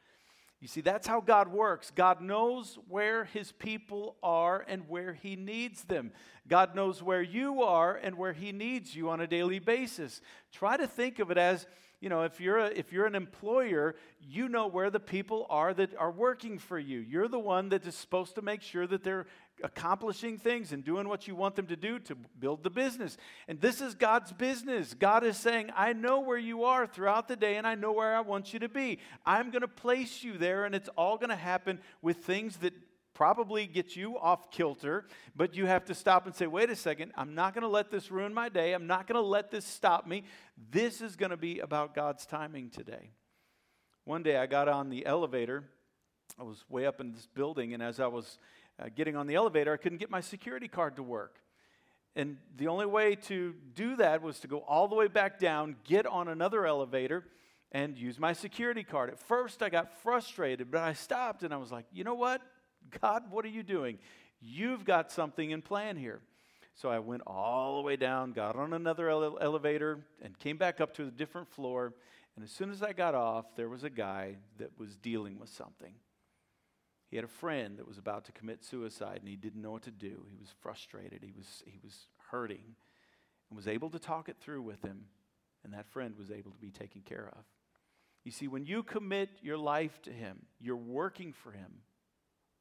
You 0.62 0.68
see, 0.68 0.82
that's 0.82 1.08
how 1.08 1.22
God 1.22 1.48
works. 1.48 1.92
God 1.94 2.22
knows 2.22 2.78
where 2.88 3.26
his 3.26 3.52
people 3.52 4.16
are 4.22 4.64
and 4.68 4.88
where 4.88 5.14
he 5.14 5.36
needs 5.36 5.84
them. 5.84 6.12
God 6.48 6.76
knows 6.76 7.02
where 7.02 7.24
you 7.24 7.64
are 7.64 7.96
and 7.96 8.16
where 8.16 8.34
he 8.34 8.52
needs 8.52 8.96
you 8.96 9.10
on 9.10 9.22
a 9.22 9.28
daily 9.28 9.58
basis. 9.58 10.22
Try 10.52 10.78
to 10.78 10.86
think 10.86 11.18
of 11.18 11.32
it 11.32 11.38
as 11.40 11.66
you 12.02 12.10
know, 12.10 12.24
if 12.24 12.42
you're, 12.42 12.58
a, 12.58 12.68
if 12.68 12.92
you're 12.92 13.06
an 13.06 13.14
employer, 13.14 13.96
you 14.20 14.50
know 14.50 14.66
where 14.66 14.90
the 14.90 15.00
people 15.00 15.46
are 15.52 15.72
that 15.76 15.96
are 15.98 16.10
working 16.10 16.58
for 16.58 16.80
you. 16.80 16.98
You're 17.00 17.28
the 17.28 17.38
one 17.38 17.70
that 17.70 17.86
is 17.86 17.94
supposed 17.94 18.34
to 18.36 18.42
make 18.42 18.64
sure 18.64 18.88
that 18.88 19.04
they're 19.04 19.28
accomplishing 19.64 20.38
things 20.38 20.72
and 20.72 20.84
doing 20.84 21.08
what 21.08 21.28
you 21.28 21.36
want 21.36 21.56
them 21.56 21.68
to 21.68 21.76
do 21.76 22.00
to 22.00 22.16
build 22.40 22.64
the 22.64 22.70
business. 22.70 23.18
And 23.48 23.60
this 23.60 23.82
is 23.82 23.96
God's 23.96 24.32
business. 24.32 24.94
God 24.94 25.24
is 25.24 25.38
saying, 25.38 25.70
I 25.76 25.94
know 25.94 26.20
where 26.20 26.38
you 26.38 26.64
are 26.64 26.88
throughout 26.88 27.28
the 27.28 27.36
day 27.36 27.58
and 27.58 27.66
I 27.68 27.76
know 27.76 27.92
where 27.92 28.16
I 28.16 28.22
want 28.22 28.54
you 28.54 28.60
to 28.60 28.70
be. 28.70 29.00
I'm 29.26 29.52
going 29.52 29.62
to 29.62 29.68
place 29.68 30.24
you 30.24 30.38
there, 30.38 30.66
and 30.66 30.76
it's 30.76 30.90
all 30.98 31.18
going 31.18 31.30
to 31.30 31.36
happen 31.36 31.80
with 32.02 32.18
things 32.18 32.58
that 32.58 32.74
probably 33.14 33.68
get 33.68 33.96
you 33.96 34.18
off 34.18 34.50
kilter, 34.52 35.06
but 35.36 35.56
you 35.56 35.66
have 35.66 35.86
to 35.86 35.94
stop 35.94 36.26
and 36.26 36.34
say, 36.34 36.48
wait 36.48 36.70
a 36.70 36.76
second, 36.76 37.12
I'm 37.16 37.36
not 37.36 37.54
going 37.54 37.64
to 37.64 37.68
let 37.68 37.92
this 37.92 38.10
ruin 38.10 38.34
my 38.34 38.50
day. 38.50 38.74
I'm 38.74 38.88
not 38.88 39.06
going 39.06 39.22
to 39.22 39.28
let 39.28 39.52
this 39.52 39.66
stop 39.66 40.08
me. 40.08 40.24
This 40.72 41.02
is 41.02 41.16
going 41.16 41.30
to 41.30 41.38
be 41.38 41.60
about 41.60 41.94
God's 41.94 42.26
timing 42.26 42.70
today. 42.70 43.12
One 44.06 44.24
day 44.24 44.38
I 44.38 44.48
got 44.48 44.68
on 44.68 44.90
the 44.90 45.06
elevator. 45.06 45.66
I 46.40 46.44
was 46.44 46.64
way 46.70 46.86
up 46.86 47.02
in 47.02 47.12
this 47.12 47.28
building, 47.28 47.74
and 47.74 47.84
as 47.84 48.00
I 48.00 48.08
was 48.08 48.40
uh, 48.82 48.90
getting 48.96 49.16
on 49.16 49.28
the 49.28 49.36
elevator, 49.36 49.74
I 49.74 49.78
couldn't 49.78 50.00
get 50.00 50.10
my 50.10 50.22
security 50.22 50.68
card 50.68 50.96
to 50.96 51.04
work. 51.04 51.40
And 52.16 52.38
the 52.58 52.68
only 52.68 52.86
way 52.86 53.16
to 53.16 53.54
do 53.76 53.96
that 53.98 54.22
was 54.22 54.40
to 54.40 54.48
go 54.48 54.60
all 54.60 54.88
the 54.88 54.96
way 54.96 55.08
back 55.08 55.40
down, 55.40 55.76
get 55.86 56.06
on 56.06 56.28
another 56.28 56.66
elevator, 56.66 57.26
and 57.72 57.98
use 57.98 58.20
my 58.20 58.34
security 58.34 58.84
card. 58.84 59.10
At 59.10 59.20
first, 59.20 59.64
I 59.64 59.70
got 59.70 59.98
frustrated, 60.02 60.72
but 60.72 60.82
I 60.82 60.94
stopped 60.94 61.44
and 61.44 61.54
I 61.54 61.58
was 61.58 61.72
like, 61.72 61.86
you 61.94 62.04
know 62.04 62.16
what? 62.16 62.42
God, 63.02 63.32
what 63.32 63.46
are 63.46 63.50
you 63.50 63.64
doing? 63.64 63.98
You've 64.42 64.84
got 64.84 65.12
something 65.12 65.52
in 65.52 65.62
plan 65.62 65.96
here. 65.96 66.20
So 66.76 66.90
I 66.90 67.00
went 67.00 67.22
all 67.28 67.78
the 67.78 67.84
way 67.84 67.96
down, 67.96 68.32
got 68.32 68.56
on 68.56 68.74
another 68.74 69.10
ele- 69.10 69.38
elevator, 69.40 70.00
and 70.22 70.38
came 70.38 70.58
back 70.58 70.82
up 70.82 70.94
to 70.96 71.04
a 71.04 71.12
different 71.12 71.50
floor. 71.50 71.94
And 72.36 72.44
as 72.44 72.52
soon 72.52 72.72
as 72.72 72.82
I 72.82 72.92
got 72.92 73.14
off, 73.14 73.56
there 73.56 73.70
was 73.70 73.84
a 73.84 73.90
guy 73.90 74.38
that 74.58 74.72
was 74.78 74.98
dealing 74.98 75.40
with 75.40 75.50
something. 75.50 75.94
He 77.12 77.18
had 77.18 77.26
a 77.26 77.28
friend 77.28 77.78
that 77.78 77.88
was 77.88 78.00
about 78.00 78.26
to 78.26 78.32
commit 78.32 78.64
suicide, 78.64 79.18
and 79.20 79.28
he 79.28 79.36
didn't 79.36 79.62
know 79.62 79.72
what 79.72 79.84
to 79.84 79.92
do. 79.92 80.26
He 80.30 80.38
was 80.40 80.50
frustrated, 80.62 81.22
he 81.22 81.34
was, 81.38 81.62
he 81.66 81.80
was 81.84 82.08
hurting, 82.32 82.76
and 83.50 83.58
was 83.58 83.68
able 83.68 83.92
to 83.92 84.00
talk 84.00 84.30
it 84.30 84.38
through 84.40 84.64
with 84.64 84.82
him, 84.82 85.06
and 85.64 85.74
that 85.74 85.86
friend 85.86 86.16
was 86.18 86.32
able 86.32 86.52
to 86.52 86.58
be 86.58 86.72
taken 86.72 87.02
care 87.02 87.30
of. 87.36 87.44
You 88.24 88.32
see, 88.32 88.48
when 88.48 88.66
you 88.66 88.84
commit 88.84 89.30
your 89.42 89.58
life 89.58 90.00
to 90.04 90.12
Him, 90.12 90.46
you're 90.60 90.76
working 90.76 91.34
for 91.34 91.52
Him, 91.52 91.72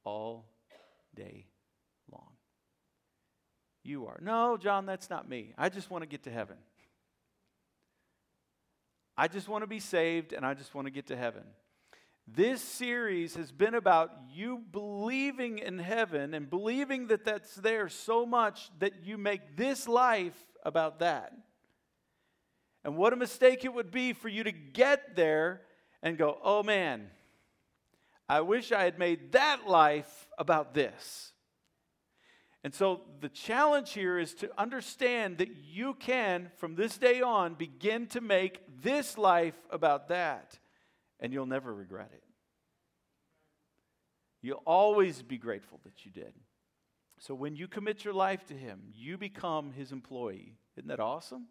all 0.04 0.46
day 1.14 1.46
long. 2.10 2.30
You 3.82 4.06
are. 4.06 4.18
No, 4.22 4.56
John, 4.56 4.86
that's 4.86 5.10
not 5.10 5.28
me. 5.28 5.52
I 5.58 5.68
just 5.68 5.90
want 5.90 6.02
to 6.02 6.08
get 6.08 6.22
to 6.24 6.30
heaven. 6.30 6.56
I 9.16 9.28
just 9.28 9.48
want 9.48 9.62
to 9.62 9.66
be 9.66 9.80
saved 9.80 10.32
and 10.32 10.46
I 10.46 10.54
just 10.54 10.74
want 10.74 10.86
to 10.86 10.90
get 10.90 11.06
to 11.08 11.16
heaven. 11.16 11.42
This 12.34 12.62
series 12.62 13.34
has 13.34 13.50
been 13.50 13.74
about 13.74 14.12
you 14.32 14.62
believing 14.70 15.58
in 15.58 15.78
heaven 15.78 16.32
and 16.34 16.48
believing 16.48 17.08
that 17.08 17.24
that's 17.24 17.54
there 17.56 17.88
so 17.88 18.24
much 18.24 18.70
that 18.78 19.04
you 19.04 19.18
make 19.18 19.56
this 19.56 19.88
life 19.88 20.38
about 20.64 21.00
that. 21.00 21.32
And 22.84 22.96
what 22.96 23.12
a 23.12 23.16
mistake 23.16 23.64
it 23.64 23.74
would 23.74 23.90
be 23.90 24.12
for 24.12 24.28
you 24.28 24.44
to 24.44 24.52
get 24.52 25.16
there 25.16 25.62
and 26.02 26.16
go, 26.16 26.38
oh 26.42 26.62
man, 26.62 27.10
I 28.28 28.42
wish 28.42 28.70
I 28.70 28.84
had 28.84 28.98
made 28.98 29.32
that 29.32 29.66
life 29.66 30.28
about 30.38 30.72
this. 30.72 31.32
And 32.62 32.72
so 32.72 33.00
the 33.20 33.28
challenge 33.28 33.92
here 33.92 34.18
is 34.18 34.34
to 34.34 34.50
understand 34.56 35.38
that 35.38 35.48
you 35.56 35.94
can, 35.94 36.50
from 36.58 36.76
this 36.76 36.96
day 36.96 37.22
on, 37.22 37.54
begin 37.54 38.06
to 38.08 38.20
make 38.20 38.60
this 38.82 39.18
life 39.18 39.56
about 39.70 40.08
that, 40.08 40.58
and 41.20 41.32
you'll 41.32 41.46
never 41.46 41.72
regret 41.72 42.10
it. 42.12 42.24
You'll 44.42 44.62
always 44.66 45.20
be 45.22 45.36
grateful 45.36 45.78
that 45.84 46.04
you 46.04 46.10
did. 46.10 46.32
So 47.18 47.34
when 47.34 47.54
you 47.54 47.68
commit 47.68 48.04
your 48.04 48.14
life 48.14 48.46
to 48.46 48.54
Him, 48.54 48.80
you 48.94 49.18
become 49.18 49.72
His 49.72 49.92
employee. 49.92 50.56
Isn't 50.76 50.88
that 50.88 51.00
awesome? 51.00 51.46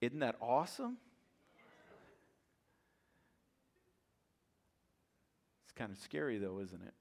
Isn't 0.00 0.20
that 0.20 0.36
awesome? 0.40 0.98
It's 5.64 5.72
kind 5.72 5.90
of 5.90 5.98
scary, 5.98 6.38
though, 6.38 6.60
isn't 6.60 6.82
it? 6.82 6.94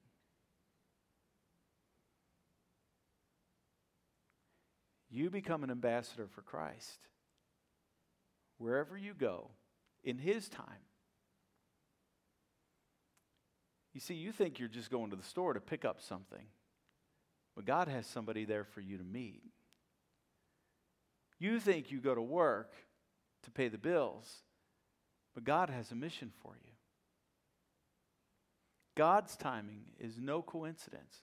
You 5.12 5.30
become 5.30 5.64
an 5.64 5.70
ambassador 5.70 6.28
for 6.28 6.42
Christ 6.42 7.00
wherever 8.58 8.98
you 8.98 9.14
go 9.14 9.50
in 10.04 10.18
His 10.18 10.50
time. 10.50 10.66
You 13.94 14.02
see, 14.02 14.16
you 14.16 14.32
think 14.32 14.60
you're 14.60 14.68
just 14.68 14.92
going 14.92 15.10
to 15.12 15.16
the 15.16 15.24
store 15.24 15.54
to 15.54 15.62
pick 15.62 15.86
up 15.86 16.02
something, 16.02 16.46
but 17.56 17.66
God 17.66 17.88
has 17.88 18.06
somebody 18.06 18.44
there 18.44 18.66
for 18.66 18.82
you 18.82 18.98
to 18.98 19.04
meet. 19.04 19.42
You 21.40 21.60
think 21.60 21.92
you 21.92 22.00
go 22.00 22.14
to 22.14 22.22
work 22.22 22.74
to 23.44 23.52
pay 23.52 23.70
the 23.70 23.78
bills, 23.78 24.44
but 25.34 25.44
God 25.44 25.70
has 25.70 25.92
a 25.92 25.96
mission 25.96 26.32
for 26.42 26.58
you. 26.62 26.72
God's 28.96 29.36
timing 29.36 29.84
is 30.00 30.20
no 30.20 30.42
coincidence. 30.42 31.22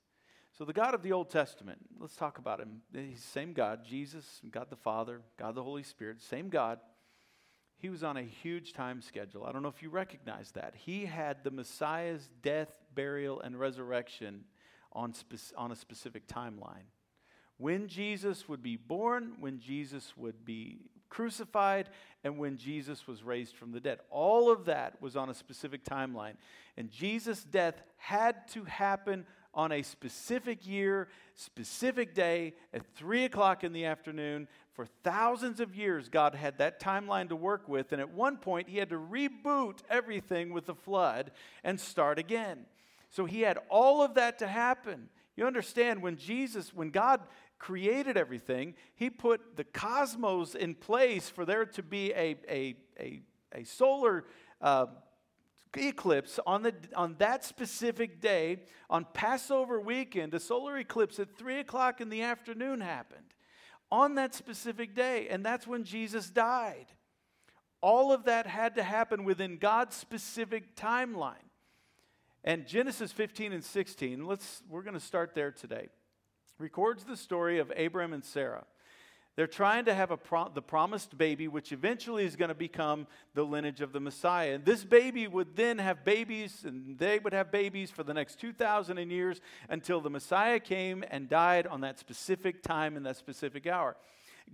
So, 0.56 0.66
the 0.66 0.74
God 0.74 0.94
of 0.94 1.02
the 1.02 1.12
Old 1.12 1.30
Testament, 1.30 1.78
let's 1.98 2.16
talk 2.16 2.36
about 2.36 2.60
him. 2.60 2.82
He's 2.94 3.20
the 3.20 3.22
same 3.22 3.54
God, 3.54 3.80
Jesus, 3.84 4.40
God 4.50 4.68
the 4.68 4.76
Father, 4.76 5.22
God 5.38 5.54
the 5.54 5.62
Holy 5.62 5.82
Spirit, 5.82 6.20
same 6.20 6.50
God. 6.50 6.78
He 7.82 7.90
was 7.90 8.04
on 8.04 8.16
a 8.16 8.22
huge 8.22 8.74
time 8.74 9.02
schedule. 9.02 9.44
I 9.44 9.50
don't 9.50 9.64
know 9.64 9.68
if 9.68 9.82
you 9.82 9.90
recognize 9.90 10.52
that. 10.52 10.74
He 10.76 11.04
had 11.04 11.42
the 11.42 11.50
Messiah's 11.50 12.30
death, 12.40 12.72
burial, 12.94 13.40
and 13.40 13.58
resurrection 13.58 14.44
on, 14.92 15.12
spe- 15.12 15.52
on 15.56 15.72
a 15.72 15.74
specific 15.74 16.28
timeline 16.28 16.86
when 17.58 17.88
Jesus 17.88 18.48
would 18.48 18.62
be 18.62 18.76
born, 18.76 19.32
when 19.40 19.58
Jesus 19.58 20.16
would 20.16 20.44
be 20.44 20.78
crucified, 21.08 21.88
and 22.22 22.38
when 22.38 22.56
Jesus 22.56 23.08
was 23.08 23.24
raised 23.24 23.56
from 23.56 23.72
the 23.72 23.80
dead. 23.80 23.98
All 24.10 24.48
of 24.48 24.66
that 24.66 25.02
was 25.02 25.16
on 25.16 25.28
a 25.28 25.34
specific 25.34 25.84
timeline. 25.84 26.34
And 26.76 26.88
Jesus' 26.88 27.42
death 27.42 27.82
had 27.96 28.46
to 28.52 28.62
happen 28.62 29.26
on 29.54 29.72
a 29.72 29.82
specific 29.82 30.66
year, 30.66 31.08
specific 31.34 32.14
day, 32.14 32.54
at 32.72 32.86
3 32.94 33.24
o'clock 33.24 33.64
in 33.64 33.72
the 33.72 33.84
afternoon. 33.84 34.48
For 34.72 34.86
thousands 35.04 35.60
of 35.60 35.74
years, 35.76 36.08
God 36.08 36.34
had 36.34 36.58
that 36.58 36.80
timeline 36.80 37.28
to 37.28 37.36
work 37.36 37.68
with. 37.68 37.92
And 37.92 38.00
at 38.00 38.10
one 38.10 38.38
point, 38.38 38.68
He 38.68 38.78
had 38.78 38.88
to 38.88 38.98
reboot 38.98 39.80
everything 39.90 40.52
with 40.52 40.66
the 40.66 40.74
flood 40.74 41.30
and 41.62 41.78
start 41.78 42.18
again. 42.18 42.64
So 43.10 43.26
He 43.26 43.42
had 43.42 43.58
all 43.68 44.02
of 44.02 44.14
that 44.14 44.38
to 44.38 44.46
happen. 44.46 45.10
You 45.36 45.46
understand 45.46 46.02
when 46.02 46.16
Jesus, 46.16 46.72
when 46.72 46.90
God 46.90 47.20
created 47.58 48.16
everything, 48.16 48.74
He 48.94 49.10
put 49.10 49.56
the 49.56 49.64
cosmos 49.64 50.54
in 50.54 50.74
place 50.74 51.28
for 51.28 51.44
there 51.44 51.66
to 51.66 51.82
be 51.82 52.12
a, 52.12 52.36
a, 52.48 52.74
a, 52.98 53.20
a 53.54 53.64
solar 53.64 54.24
uh, 54.62 54.86
eclipse 55.76 56.40
on, 56.46 56.62
the, 56.62 56.74
on 56.96 57.16
that 57.18 57.44
specific 57.44 58.22
day. 58.22 58.60
On 58.88 59.06
Passover 59.12 59.80
weekend, 59.80 60.32
a 60.32 60.40
solar 60.40 60.78
eclipse 60.78 61.18
at 61.18 61.36
3 61.36 61.58
o'clock 61.58 62.00
in 62.00 62.08
the 62.08 62.22
afternoon 62.22 62.80
happened 62.80 63.31
on 63.92 64.16
that 64.16 64.34
specific 64.34 64.94
day, 64.94 65.28
and 65.28 65.44
that's 65.44 65.66
when 65.66 65.84
Jesus 65.84 66.30
died. 66.30 66.86
All 67.82 68.10
of 68.12 68.24
that 68.24 68.46
had 68.46 68.74
to 68.76 68.82
happen 68.82 69.22
within 69.22 69.58
God's 69.58 69.94
specific 69.94 70.74
timeline. 70.74 71.34
And 72.42 72.66
Genesis 72.66 73.12
15 73.12 73.52
and 73.52 73.62
16, 73.62 74.26
let's, 74.26 74.62
we're 74.68 74.82
going 74.82 74.94
to 74.94 75.00
start 75.00 75.34
there 75.34 75.52
today 75.52 75.88
records 76.58 77.04
the 77.04 77.16
story 77.16 77.58
of 77.58 77.72
Abram 77.76 78.12
and 78.12 78.24
Sarah. 78.24 78.64
They're 79.34 79.46
trying 79.46 79.86
to 79.86 79.94
have 79.94 80.10
a 80.10 80.18
the 80.52 80.60
promised 80.60 81.16
baby, 81.16 81.48
which 81.48 81.72
eventually 81.72 82.24
is 82.24 82.36
going 82.36 82.50
to 82.50 82.54
become 82.54 83.06
the 83.34 83.44
lineage 83.44 83.80
of 83.80 83.92
the 83.92 84.00
Messiah. 84.00 84.54
And 84.54 84.64
this 84.64 84.84
baby 84.84 85.26
would 85.26 85.56
then 85.56 85.78
have 85.78 86.04
babies, 86.04 86.64
and 86.66 86.98
they 86.98 87.18
would 87.18 87.32
have 87.32 87.50
babies 87.50 87.90
for 87.90 88.02
the 88.02 88.12
next 88.12 88.38
2,000 88.40 88.98
years 89.10 89.40
until 89.70 90.02
the 90.02 90.10
Messiah 90.10 90.60
came 90.60 91.02
and 91.10 91.30
died 91.30 91.66
on 91.66 91.80
that 91.80 91.98
specific 91.98 92.62
time 92.62 92.94
and 92.94 93.06
that 93.06 93.16
specific 93.16 93.66
hour. 93.66 93.96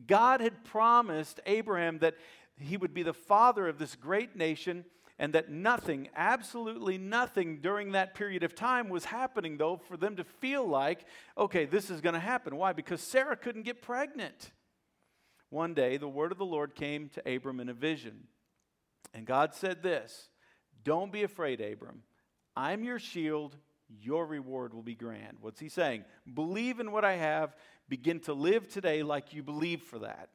God 0.06 0.40
had 0.40 0.64
promised 0.64 1.40
Abraham 1.44 1.98
that 1.98 2.14
he 2.56 2.76
would 2.76 2.94
be 2.94 3.02
the 3.02 3.12
father 3.12 3.66
of 3.66 3.78
this 3.78 3.96
great 3.96 4.36
nation 4.36 4.84
and 5.18 5.32
that 5.32 5.50
nothing, 5.50 6.08
absolutely 6.14 6.98
nothing 6.98 7.58
during 7.60 7.92
that 7.92 8.14
period 8.14 8.44
of 8.44 8.54
time 8.54 8.88
was 8.88 9.06
happening, 9.06 9.56
though, 9.56 9.76
for 9.76 9.96
them 9.96 10.14
to 10.14 10.22
feel 10.22 10.64
like, 10.64 11.04
okay, 11.36 11.64
this 11.64 11.90
is 11.90 12.00
going 12.00 12.12
to 12.12 12.20
happen. 12.20 12.54
Why? 12.54 12.72
Because 12.72 13.00
Sarah 13.00 13.36
couldn't 13.36 13.62
get 13.62 13.82
pregnant. 13.82 14.52
One 15.50 15.74
day, 15.74 15.96
the 15.96 16.08
word 16.08 16.32
of 16.32 16.38
the 16.38 16.44
Lord 16.44 16.74
came 16.74 17.08
to 17.10 17.34
Abram 17.34 17.60
in 17.60 17.68
a 17.68 17.74
vision. 17.74 18.24
And 19.14 19.26
God 19.26 19.54
said 19.54 19.82
this 19.82 20.28
Don't 20.84 21.12
be 21.12 21.22
afraid, 21.22 21.60
Abram. 21.60 22.02
I'm 22.56 22.84
your 22.84 22.98
shield. 22.98 23.56
Your 23.88 24.26
reward 24.26 24.74
will 24.74 24.82
be 24.82 24.94
grand. 24.94 25.38
What's 25.40 25.60
he 25.60 25.70
saying? 25.70 26.04
Believe 26.34 26.78
in 26.78 26.92
what 26.92 27.06
I 27.06 27.14
have. 27.14 27.56
Begin 27.88 28.20
to 28.20 28.34
live 28.34 28.68
today 28.68 29.02
like 29.02 29.32
you 29.32 29.42
believe 29.42 29.82
for 29.82 30.00
that. 30.00 30.28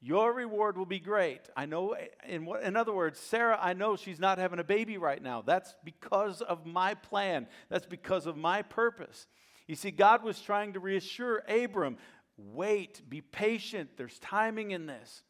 Your 0.00 0.32
reward 0.32 0.76
will 0.76 0.86
be 0.86 0.98
great. 0.98 1.42
I 1.56 1.66
know, 1.66 1.94
in, 2.28 2.44
what, 2.44 2.64
in 2.64 2.76
other 2.76 2.92
words, 2.92 3.20
Sarah, 3.20 3.56
I 3.62 3.72
know 3.72 3.94
she's 3.94 4.18
not 4.18 4.38
having 4.38 4.58
a 4.58 4.64
baby 4.64 4.98
right 4.98 5.22
now. 5.22 5.42
That's 5.42 5.76
because 5.84 6.42
of 6.42 6.66
my 6.66 6.94
plan, 6.94 7.46
that's 7.68 7.86
because 7.86 8.26
of 8.26 8.36
my 8.36 8.62
purpose. 8.62 9.28
You 9.68 9.76
see, 9.76 9.92
God 9.92 10.24
was 10.24 10.40
trying 10.40 10.72
to 10.72 10.80
reassure 10.80 11.44
Abram 11.48 11.98
wait, 12.36 13.02
be 13.08 13.20
patient, 13.20 13.90
there's 13.96 14.18
timing 14.18 14.70
in 14.70 14.86
this. 14.86 15.22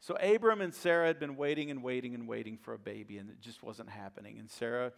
So 0.00 0.14
Abram 0.16 0.60
and 0.60 0.74
Sarah 0.74 1.06
had 1.06 1.18
been 1.18 1.36
waiting 1.36 1.70
and 1.70 1.82
waiting 1.82 2.14
and 2.14 2.28
waiting 2.28 2.58
for 2.58 2.74
a 2.74 2.78
baby, 2.78 3.18
and 3.18 3.30
it 3.30 3.40
just 3.40 3.62
wasn't 3.62 3.88
happening. 3.88 4.38
And 4.38 4.50
Sarah 4.50 4.92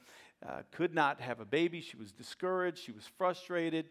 uh, 0.46 0.62
could 0.72 0.94
not 0.94 1.20
have 1.20 1.40
a 1.40 1.44
baby. 1.44 1.80
She 1.80 1.96
was 1.96 2.12
discouraged, 2.12 2.78
she 2.78 2.92
was 2.92 3.06
frustrated, 3.16 3.86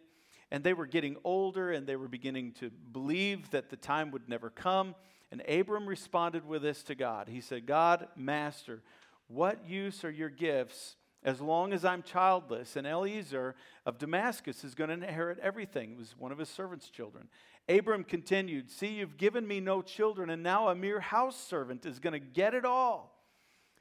and 0.51 0.63
they 0.63 0.74
were 0.74 0.86
getting 0.86 1.17
older, 1.24 1.71
and 1.71 1.88
they 1.88 1.95
were 1.95 2.07
beginning 2.07 2.51
to 2.59 2.69
believe 2.69 3.50
that 3.51 3.69
the 3.69 3.77
time 3.77 4.12
would 4.12 4.29
never 4.29 4.50
come. 4.50 4.95
And 5.31 5.41
Abram 5.47 5.88
responded 5.88 6.45
with 6.45 6.62
this 6.62 6.83
to 6.83 6.95
God. 6.95 7.27
He 7.27 7.41
said, 7.41 7.65
God, 7.65 8.07
Master, 8.15 8.81
what 9.27 9.67
use 9.67 10.03
are 10.05 10.12
your 10.12 10.29
gifts 10.29 10.95
as 11.24 11.41
long 11.41 11.74
as 11.74 11.83
I'm 11.83 12.01
childless? 12.01 12.75
And 12.75 12.88
Eliezer 12.88 13.55
of 13.86 13.97
Damascus 13.97 14.63
is 14.63 14.74
going 14.74 14.89
to 14.89 15.05
inherit 15.05 15.39
everything. 15.39 15.91
It 15.91 15.97
was 15.97 16.15
one 16.17 16.31
of 16.31 16.38
his 16.38 16.50
servant's 16.50 16.89
children. 16.89 17.27
Abram 17.69 18.03
continued, 18.03 18.69
See, 18.69 18.88
you've 18.88 19.17
given 19.17 19.47
me 19.47 19.59
no 19.59 19.81
children, 19.81 20.29
and 20.29 20.41
now 20.41 20.69
a 20.69 20.75
mere 20.75 21.00
house 21.00 21.38
servant 21.38 21.86
is 21.86 22.00
going 22.00 22.13
to 22.13 22.19
get 22.19 22.53
it 22.53 22.65
all. 22.65 23.13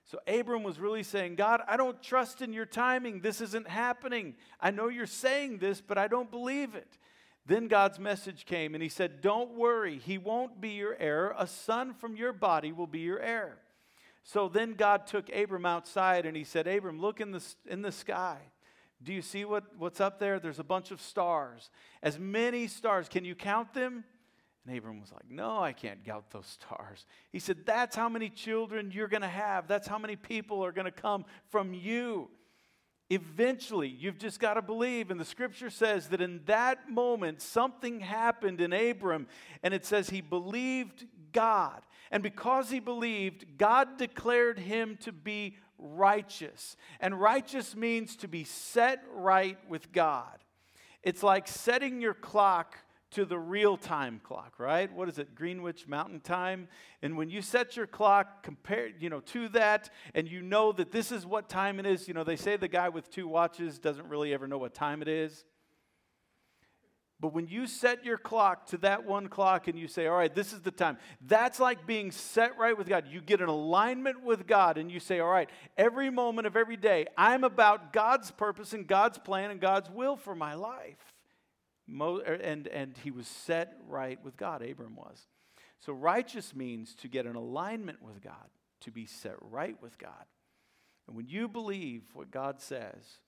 So 0.04 0.18
Abram 0.28 0.62
was 0.62 0.78
really 0.78 1.02
saying, 1.02 1.34
God, 1.34 1.62
I 1.66 1.76
don't 1.76 2.00
trust 2.00 2.40
in 2.40 2.52
your 2.52 2.66
timing. 2.66 3.20
This 3.20 3.40
isn't 3.40 3.68
happening. 3.68 4.36
I 4.60 4.70
know 4.70 4.88
you're 4.88 5.06
saying 5.06 5.58
this, 5.58 5.80
but 5.80 5.98
I 5.98 6.06
don't 6.06 6.30
believe 6.30 6.76
it. 6.76 6.98
Then 7.44 7.68
God's 7.68 7.98
message 7.98 8.44
came 8.44 8.74
and 8.74 8.82
he 8.82 8.88
said, 8.88 9.20
Don't 9.20 9.56
worry, 9.56 9.98
he 9.98 10.18
won't 10.18 10.60
be 10.60 10.70
your 10.70 10.96
heir. 10.98 11.34
A 11.38 11.46
son 11.46 11.94
from 11.94 12.16
your 12.16 12.32
body 12.32 12.72
will 12.72 12.86
be 12.86 13.00
your 13.00 13.20
heir. 13.20 13.58
So 14.22 14.48
then 14.48 14.74
God 14.74 15.06
took 15.06 15.28
Abram 15.34 15.66
outside 15.66 16.26
and 16.26 16.36
he 16.36 16.42
said, 16.42 16.66
Abram, 16.66 17.00
look 17.00 17.20
in 17.20 17.30
the, 17.30 17.44
in 17.68 17.82
the 17.82 17.92
sky. 17.92 18.38
Do 19.02 19.12
you 19.12 19.22
see 19.22 19.44
what, 19.44 19.64
what's 19.76 20.00
up 20.00 20.18
there? 20.18 20.38
There's 20.38 20.58
a 20.58 20.64
bunch 20.64 20.90
of 20.90 21.00
stars. 21.00 21.70
As 22.02 22.18
many 22.18 22.66
stars. 22.66 23.08
Can 23.08 23.24
you 23.24 23.34
count 23.34 23.74
them? 23.74 24.04
And 24.66 24.76
Abram 24.76 25.00
was 25.00 25.12
like, 25.12 25.30
No, 25.30 25.58
I 25.60 25.72
can't 25.72 26.04
count 26.04 26.24
those 26.30 26.46
stars. 26.46 27.06
He 27.30 27.38
said, 27.38 27.58
That's 27.64 27.94
how 27.94 28.08
many 28.08 28.28
children 28.28 28.90
you're 28.92 29.08
going 29.08 29.22
to 29.22 29.28
have. 29.28 29.68
That's 29.68 29.86
how 29.86 29.98
many 29.98 30.16
people 30.16 30.64
are 30.64 30.72
going 30.72 30.86
to 30.86 30.90
come 30.90 31.24
from 31.50 31.74
you. 31.74 32.28
Eventually, 33.08 33.86
you've 33.86 34.18
just 34.18 34.40
got 34.40 34.54
to 34.54 34.62
believe. 34.62 35.10
And 35.10 35.20
the 35.20 35.24
scripture 35.24 35.70
says 35.70 36.08
that 36.08 36.20
in 36.20 36.40
that 36.46 36.90
moment, 36.90 37.40
something 37.40 38.00
happened 38.00 38.60
in 38.60 38.72
Abram. 38.72 39.28
And 39.62 39.72
it 39.72 39.84
says 39.84 40.10
he 40.10 40.20
believed 40.20 41.06
God. 41.32 41.82
And 42.10 42.22
because 42.22 42.70
he 42.70 42.80
believed, 42.80 43.58
God 43.58 43.98
declared 43.98 44.58
him 44.58 44.98
to 45.02 45.12
be 45.12 45.56
righteous. 45.78 46.76
And 47.00 47.21
righteous 47.21 47.76
means 47.76 48.16
to 48.16 48.28
be 48.28 48.45
set 48.45 49.02
right 49.12 49.59
with 49.68 49.92
God. 49.92 50.38
It's 51.02 51.23
like 51.23 51.47
setting 51.47 52.00
your 52.00 52.14
clock 52.14 52.76
to 53.12 53.25
the 53.25 53.38
real 53.38 53.76
time 53.76 54.21
clock, 54.23 54.59
right? 54.59 54.92
What 54.92 55.09
is 55.09 55.18
it? 55.18 55.35
Greenwich 55.35 55.87
Mountain 55.87 56.21
Time. 56.21 56.68
And 57.02 57.16
when 57.16 57.30
you 57.30 57.40
set 57.40 57.76
your 57.76 57.87
clock 57.87 58.42
compared, 58.42 59.00
you 59.00 59.09
know, 59.09 59.21
to 59.21 59.49
that 59.50 59.90
and 60.14 60.28
you 60.28 60.42
know 60.42 60.73
that 60.73 60.90
this 60.90 61.12
is 61.12 61.25
what 61.25 61.49
time 61.49 61.78
it 61.78 61.87
is, 61.87 62.09
you 62.09 62.14
know, 62.14 62.25
they 62.25 62.37
say 62.37 62.56
the 62.56 62.68
guy 62.68 62.88
with 62.88 63.11
two 63.11 63.28
watches 63.28 63.78
doesn't 63.78 64.09
really 64.09 64.35
ever 64.35 64.47
know 64.47 64.59
what 64.59 64.75
time 64.75 65.02
it 65.02 65.09
is. 65.09 65.45
But 67.18 67.32
when 67.32 67.46
you 67.46 67.66
set 67.66 68.04
your 68.04 68.18
clock 68.18 68.66
to 68.68 68.76
that 68.78 69.06
one 69.06 69.28
clock 69.28 69.68
and 69.68 69.78
you 69.78 69.88
say, 69.88 70.06
all 70.06 70.18
right, 70.18 70.35
this 70.35 70.52
is 70.52 70.61
the 70.61 70.70
time, 70.70 70.99
that's 71.26 71.58
like 71.58 71.87
being 71.87 72.11
set 72.11 72.58
right 72.58 72.76
with 72.76 72.88
God. 72.88 73.06
You 73.11 73.23
get 73.23 73.40
an 73.40 73.49
alignment 73.49 74.23
with 74.23 74.46
God 74.46 74.76
and 74.76 74.90
you 74.90 75.00
say, 75.00 75.20
all 75.20 75.30
right, 75.30 75.49
every 75.78 76.11
moment 76.11 76.46
of 76.46 76.56
every 76.56 76.76
day, 76.76 77.06
I'm 77.16 77.42
about 77.42 77.94
God's 77.94 78.30
purpose 78.30 78.75
and 78.75 78.87
God's 78.87 79.16
plan 79.16 79.50
and 79.50 79.61
God's 79.61 79.88
will 79.88 80.16
for 80.16 80.35
my 80.35 80.54
life. 80.54 81.14
Mo- 81.87 82.20
er, 82.20 82.35
and, 82.35 82.66
and 82.66 82.94
he 83.02 83.11
was 83.11 83.26
set 83.26 83.78
right 83.88 84.23
with 84.23 84.37
God, 84.37 84.61
Abram 84.61 84.94
was. 84.94 85.26
So 85.80 85.94
righteous 85.94 86.54
means 86.54 86.94
to 86.96 87.08
get 87.08 87.25
an 87.25 87.37
alignment 87.37 88.02
with 88.02 88.20
God, 88.20 88.50
to 88.80 88.90
be 88.90 89.06
set 89.06 89.37
right 89.40 89.80
with 89.80 89.96
God. 89.96 90.26
And 91.06 91.16
when 91.16 91.28
you 91.28 91.49
believe 91.49 92.02
what 92.12 92.30
God 92.30 92.61
says, 92.61 93.20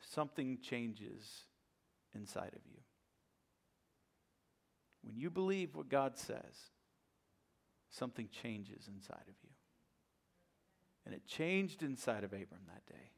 something 0.00 0.58
changes 0.62 1.44
inside 2.14 2.52
of 2.54 2.66
you. 2.70 2.80
When 5.02 5.16
you 5.16 5.30
believe 5.30 5.74
what 5.74 5.88
God 5.88 6.16
says, 6.16 6.70
something 7.90 8.28
changes 8.42 8.88
inside 8.88 9.24
of 9.28 9.34
you. 9.42 9.50
And 11.06 11.14
it 11.14 11.26
changed 11.26 11.82
inside 11.82 12.24
of 12.24 12.32
Abram 12.32 12.66
that 12.66 12.86
day. 12.86 13.10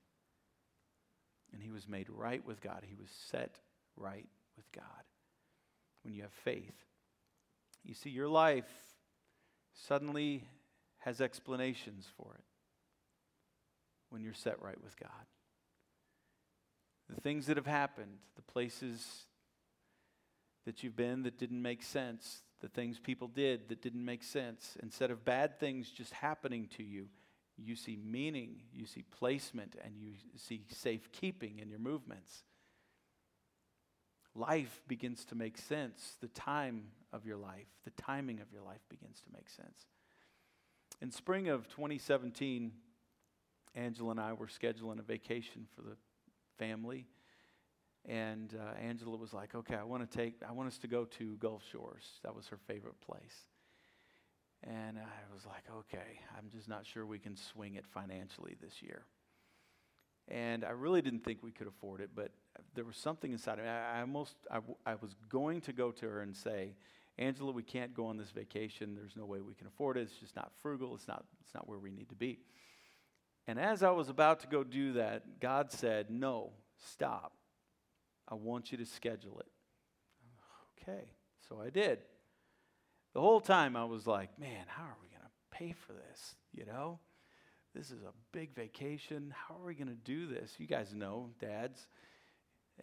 And 1.52 1.62
he 1.62 1.70
was 1.70 1.88
made 1.88 2.08
right 2.08 2.44
with 2.46 2.60
God. 2.60 2.82
He 2.86 2.94
was 2.94 3.10
set 3.10 3.58
right 3.96 4.28
with 4.56 4.70
God. 4.72 4.84
When 6.02 6.14
you 6.14 6.22
have 6.22 6.32
faith, 6.32 6.86
you 7.84 7.94
see, 7.94 8.10
your 8.10 8.28
life 8.28 8.70
suddenly 9.74 10.44
has 10.98 11.20
explanations 11.20 12.06
for 12.16 12.32
it 12.34 12.44
when 14.08 14.22
you're 14.22 14.32
set 14.32 14.62
right 14.62 14.80
with 14.82 14.96
God 14.98 15.10
the 17.08 17.20
things 17.20 17.46
that 17.46 17.56
have 17.56 17.66
happened, 17.66 18.18
the 18.36 18.42
places 18.42 19.26
that 20.64 20.82
you've 20.82 20.96
been 20.96 21.22
that 21.24 21.38
didn't 21.38 21.60
make 21.60 21.82
sense, 21.82 22.42
the 22.60 22.68
things 22.68 22.98
people 22.98 23.28
did 23.28 23.68
that 23.68 23.82
didn't 23.82 24.04
make 24.04 24.22
sense. 24.22 24.76
Instead 24.82 25.10
of 25.10 25.24
bad 25.24 25.58
things 25.58 25.90
just 25.90 26.12
happening 26.12 26.68
to 26.76 26.82
you, 26.82 27.08
you 27.56 27.76
see 27.76 27.98
meaning, 28.02 28.62
you 28.72 28.86
see 28.86 29.04
placement, 29.10 29.76
and 29.84 29.94
you 29.98 30.12
see 30.36 30.62
safekeeping 30.70 31.58
in 31.58 31.68
your 31.68 31.78
movements. 31.78 32.44
Life 34.34 34.82
begins 34.88 35.24
to 35.26 35.34
make 35.34 35.58
sense. 35.58 36.16
The 36.20 36.28
time 36.28 36.84
of 37.12 37.26
your 37.26 37.36
life, 37.36 37.66
the 37.84 37.90
timing 38.02 38.40
of 38.40 38.50
your 38.52 38.62
life 38.62 38.80
begins 38.88 39.20
to 39.20 39.32
make 39.32 39.50
sense. 39.50 39.86
In 41.02 41.10
spring 41.10 41.48
of 41.48 41.68
2017, 41.68 42.72
Angela 43.74 44.10
and 44.12 44.20
I 44.20 44.32
were 44.32 44.46
scheduling 44.46 44.98
a 44.98 45.02
vacation 45.02 45.66
for 45.74 45.82
the 45.82 45.96
family. 46.58 47.06
And 48.04 48.52
uh, 48.54 48.80
Angela 48.80 49.16
was 49.16 49.32
like, 49.32 49.54
okay, 49.54 49.76
I 49.76 49.84
want 49.84 50.08
to 50.08 50.16
take, 50.16 50.34
I 50.48 50.52
want 50.52 50.68
us 50.68 50.78
to 50.78 50.88
go 50.88 51.04
to 51.04 51.36
Gulf 51.36 51.62
Shores. 51.70 52.04
That 52.24 52.34
was 52.34 52.48
her 52.48 52.58
favorite 52.66 53.00
place. 53.00 53.46
And 54.64 54.98
I 54.98 55.34
was 55.34 55.44
like, 55.46 55.64
okay, 55.78 56.20
I'm 56.36 56.48
just 56.50 56.68
not 56.68 56.86
sure 56.86 57.04
we 57.04 57.18
can 57.18 57.36
swing 57.36 57.74
it 57.74 57.84
financially 57.86 58.56
this 58.60 58.82
year. 58.82 59.04
And 60.28 60.64
I 60.64 60.70
really 60.70 61.02
didn't 61.02 61.24
think 61.24 61.42
we 61.42 61.50
could 61.50 61.66
afford 61.66 62.00
it, 62.00 62.10
but 62.14 62.30
there 62.74 62.84
was 62.84 62.96
something 62.96 63.32
inside 63.32 63.58
of 63.58 63.64
me. 63.64 63.70
I, 63.70 63.98
I 63.98 64.00
almost, 64.02 64.36
I, 64.50 64.58
I 64.86 64.94
was 64.94 65.14
going 65.28 65.60
to 65.62 65.72
go 65.72 65.90
to 65.90 66.06
her 66.08 66.20
and 66.22 66.36
say, 66.36 66.76
Angela, 67.18 67.52
we 67.52 67.62
can't 67.62 67.92
go 67.92 68.06
on 68.06 68.16
this 68.16 68.30
vacation. 68.30 68.94
There's 68.94 69.16
no 69.16 69.26
way 69.26 69.40
we 69.40 69.54
can 69.54 69.66
afford 69.66 69.96
it. 69.96 70.02
It's 70.02 70.16
just 70.16 70.36
not 70.36 70.52
frugal. 70.62 70.94
It's 70.94 71.08
not, 71.08 71.24
it's 71.40 71.54
not 71.54 71.68
where 71.68 71.78
we 71.78 71.90
need 71.90 72.08
to 72.08 72.14
be. 72.14 72.38
And 73.46 73.58
as 73.58 73.82
I 73.82 73.90
was 73.90 74.08
about 74.08 74.40
to 74.40 74.46
go 74.46 74.62
do 74.62 74.94
that, 74.94 75.40
God 75.40 75.72
said, 75.72 76.10
No, 76.10 76.52
stop. 76.76 77.32
I 78.28 78.34
want 78.34 78.72
you 78.72 78.78
to 78.78 78.86
schedule 78.86 79.40
it. 79.40 79.50
Okay, 80.80 81.12
so 81.48 81.60
I 81.60 81.70
did. 81.70 81.98
The 83.14 83.20
whole 83.20 83.40
time 83.40 83.76
I 83.76 83.84
was 83.84 84.06
like, 84.06 84.38
Man, 84.38 84.64
how 84.66 84.84
are 84.84 84.96
we 85.02 85.08
going 85.08 85.22
to 85.22 85.56
pay 85.58 85.72
for 85.72 85.92
this? 85.92 86.34
You 86.52 86.66
know? 86.66 87.00
This 87.74 87.90
is 87.90 88.02
a 88.02 88.12
big 88.32 88.54
vacation. 88.54 89.34
How 89.48 89.56
are 89.56 89.64
we 89.64 89.74
going 89.74 89.88
to 89.88 89.94
do 89.94 90.26
this? 90.26 90.54
You 90.58 90.66
guys 90.66 90.94
know, 90.94 91.30
dads. 91.40 91.88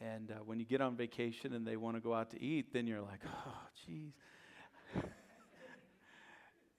And 0.01 0.31
uh, 0.31 0.35
when 0.45 0.59
you 0.59 0.65
get 0.65 0.81
on 0.81 0.95
vacation 0.95 1.53
and 1.53 1.65
they 1.65 1.77
want 1.77 1.95
to 1.95 2.01
go 2.01 2.13
out 2.13 2.31
to 2.31 2.41
eat, 2.41 2.73
then 2.73 2.87
you're 2.87 3.01
like, 3.01 3.21
oh, 3.25 3.57
geez. 3.85 4.13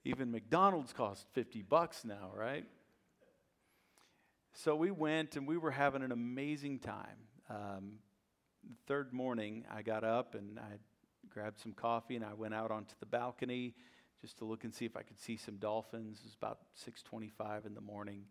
Even 0.03 0.31
McDonald's 0.31 0.91
costs 0.91 1.25
50 1.33 1.61
bucks 1.61 2.03
now, 2.03 2.31
right? 2.35 2.65
So 4.63 4.75
we 4.75 4.91
went 4.91 5.37
and 5.37 5.47
we 5.47 5.57
were 5.57 5.71
having 5.71 6.03
an 6.03 6.11
amazing 6.11 6.77
time. 6.77 7.17
Um, 7.49 7.93
the 8.63 8.75
third 8.85 9.11
morning, 9.11 9.65
I 9.73 9.81
got 9.81 10.03
up 10.03 10.35
and 10.35 10.59
I 10.59 10.77
grabbed 11.31 11.59
some 11.59 11.73
coffee 11.73 12.15
and 12.15 12.23
I 12.23 12.35
went 12.35 12.53
out 12.53 12.69
onto 12.69 12.93
the 12.99 13.07
balcony 13.07 13.73
just 14.21 14.37
to 14.37 14.45
look 14.45 14.63
and 14.63 14.71
see 14.71 14.85
if 14.85 14.95
I 14.95 15.01
could 15.01 15.19
see 15.19 15.35
some 15.35 15.55
dolphins. 15.55 16.19
It 16.19 16.25
was 16.25 16.35
about 16.35 16.59
6:25 16.75 17.65
in 17.65 17.73
the 17.73 17.81
morning. 17.81 18.25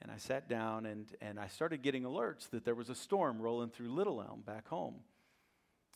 And 0.00 0.10
I 0.10 0.16
sat 0.16 0.48
down 0.48 0.84
and, 0.84 1.06
and 1.20 1.38
I 1.38 1.46
started 1.46 1.80
getting 1.80 2.02
alerts 2.02 2.50
that 2.50 2.64
there 2.64 2.74
was 2.74 2.90
a 2.90 2.96
storm 2.96 3.40
rolling 3.40 3.70
through 3.70 3.92
Little 3.92 4.20
Elm 4.20 4.42
back 4.44 4.66
home. 4.66 4.96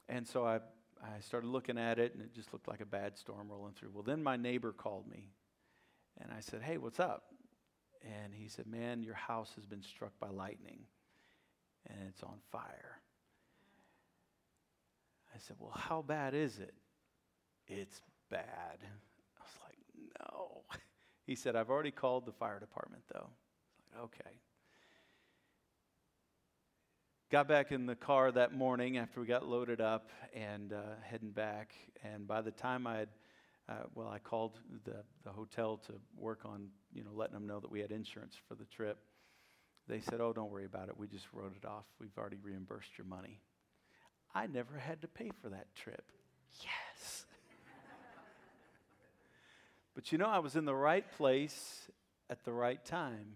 And 0.08 0.28
so 0.28 0.46
I, 0.46 0.60
I 1.02 1.18
started 1.18 1.48
looking 1.48 1.76
at 1.76 1.98
it 1.98 2.14
and 2.14 2.22
it 2.22 2.32
just 2.32 2.52
looked 2.52 2.68
like 2.68 2.82
a 2.82 2.86
bad 2.86 3.18
storm 3.18 3.50
rolling 3.50 3.72
through. 3.72 3.90
Well, 3.92 4.04
then 4.04 4.22
my 4.22 4.36
neighbor 4.36 4.70
called 4.70 5.08
me 5.08 5.32
and 6.20 6.30
I 6.30 6.38
said, 6.38 6.62
Hey, 6.62 6.78
what's 6.78 7.00
up? 7.00 7.32
And 8.02 8.34
he 8.34 8.48
said, 8.48 8.66
Man, 8.66 9.02
your 9.02 9.14
house 9.14 9.52
has 9.56 9.66
been 9.66 9.82
struck 9.82 10.12
by 10.20 10.28
lightning 10.28 10.80
and 11.86 11.98
it's 12.08 12.22
on 12.22 12.38
fire. 12.50 13.00
I 15.34 15.38
said, 15.38 15.56
Well, 15.58 15.72
how 15.74 16.02
bad 16.02 16.34
is 16.34 16.58
it? 16.58 16.74
It's 17.66 18.00
bad. 18.30 18.78
I 18.80 19.42
was 19.42 19.56
like, 19.64 19.78
No. 20.20 20.62
He 21.26 21.34
said, 21.34 21.56
I've 21.56 21.70
already 21.70 21.90
called 21.90 22.24
the 22.24 22.30
fire 22.30 22.60
department, 22.60 23.02
though. 23.12 23.26
Like, 23.92 24.04
okay. 24.04 24.30
Got 27.32 27.48
back 27.48 27.72
in 27.72 27.86
the 27.86 27.96
car 27.96 28.30
that 28.30 28.54
morning 28.54 28.98
after 28.98 29.20
we 29.20 29.26
got 29.26 29.44
loaded 29.44 29.80
up 29.80 30.10
and 30.32 30.72
uh, 30.72 30.82
heading 31.02 31.32
back. 31.32 31.74
And 32.04 32.28
by 32.28 32.42
the 32.42 32.52
time 32.52 32.86
I 32.86 32.98
had 32.98 33.08
uh, 33.68 33.74
well, 33.94 34.08
I 34.08 34.18
called 34.18 34.58
the, 34.84 35.02
the 35.24 35.30
hotel 35.30 35.76
to 35.86 35.94
work 36.16 36.40
on, 36.44 36.68
you 36.92 37.02
know, 37.02 37.10
letting 37.12 37.34
them 37.34 37.46
know 37.46 37.58
that 37.58 37.70
we 37.70 37.80
had 37.80 37.90
insurance 37.90 38.36
for 38.48 38.54
the 38.54 38.64
trip. 38.64 38.98
They 39.88 40.00
said, 40.00 40.20
oh, 40.20 40.32
don't 40.32 40.50
worry 40.50 40.64
about 40.64 40.88
it. 40.88 40.96
We 40.96 41.08
just 41.08 41.26
wrote 41.32 41.54
it 41.56 41.66
off. 41.66 41.84
We've 42.00 42.16
already 42.16 42.38
reimbursed 42.42 42.96
your 42.96 43.06
money. 43.06 43.40
I 44.34 44.46
never 44.46 44.78
had 44.78 45.02
to 45.02 45.08
pay 45.08 45.30
for 45.42 45.48
that 45.48 45.74
trip. 45.74 46.04
Yes. 46.60 47.24
but 49.94 50.12
you 50.12 50.18
know, 50.18 50.26
I 50.26 50.38
was 50.38 50.56
in 50.56 50.64
the 50.64 50.74
right 50.74 51.10
place 51.16 51.88
at 52.30 52.44
the 52.44 52.52
right 52.52 52.84
time. 52.84 53.34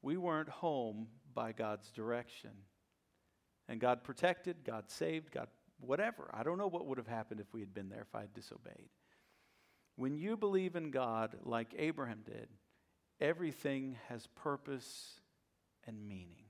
We 0.00 0.16
weren't 0.16 0.48
home 0.48 1.08
by 1.34 1.52
God's 1.52 1.90
direction. 1.90 2.50
And 3.68 3.80
God 3.80 4.02
protected, 4.02 4.64
God 4.64 4.90
saved, 4.90 5.30
God 5.30 5.48
whatever. 5.82 6.30
I 6.32 6.42
don't 6.42 6.58
know 6.58 6.68
what 6.68 6.86
would 6.86 6.98
have 6.98 7.06
happened 7.06 7.40
if 7.40 7.52
we 7.52 7.60
had 7.60 7.74
been 7.74 7.88
there, 7.88 8.02
if 8.02 8.14
I 8.14 8.20
had 8.20 8.34
disobeyed. 8.34 8.88
When 9.96 10.16
you 10.16 10.36
believe 10.36 10.76
in 10.76 10.90
God 10.90 11.36
like 11.44 11.74
Abraham 11.76 12.22
did, 12.24 12.48
everything 13.20 13.96
has 14.08 14.26
purpose 14.28 15.20
and 15.86 16.08
meaning. 16.08 16.44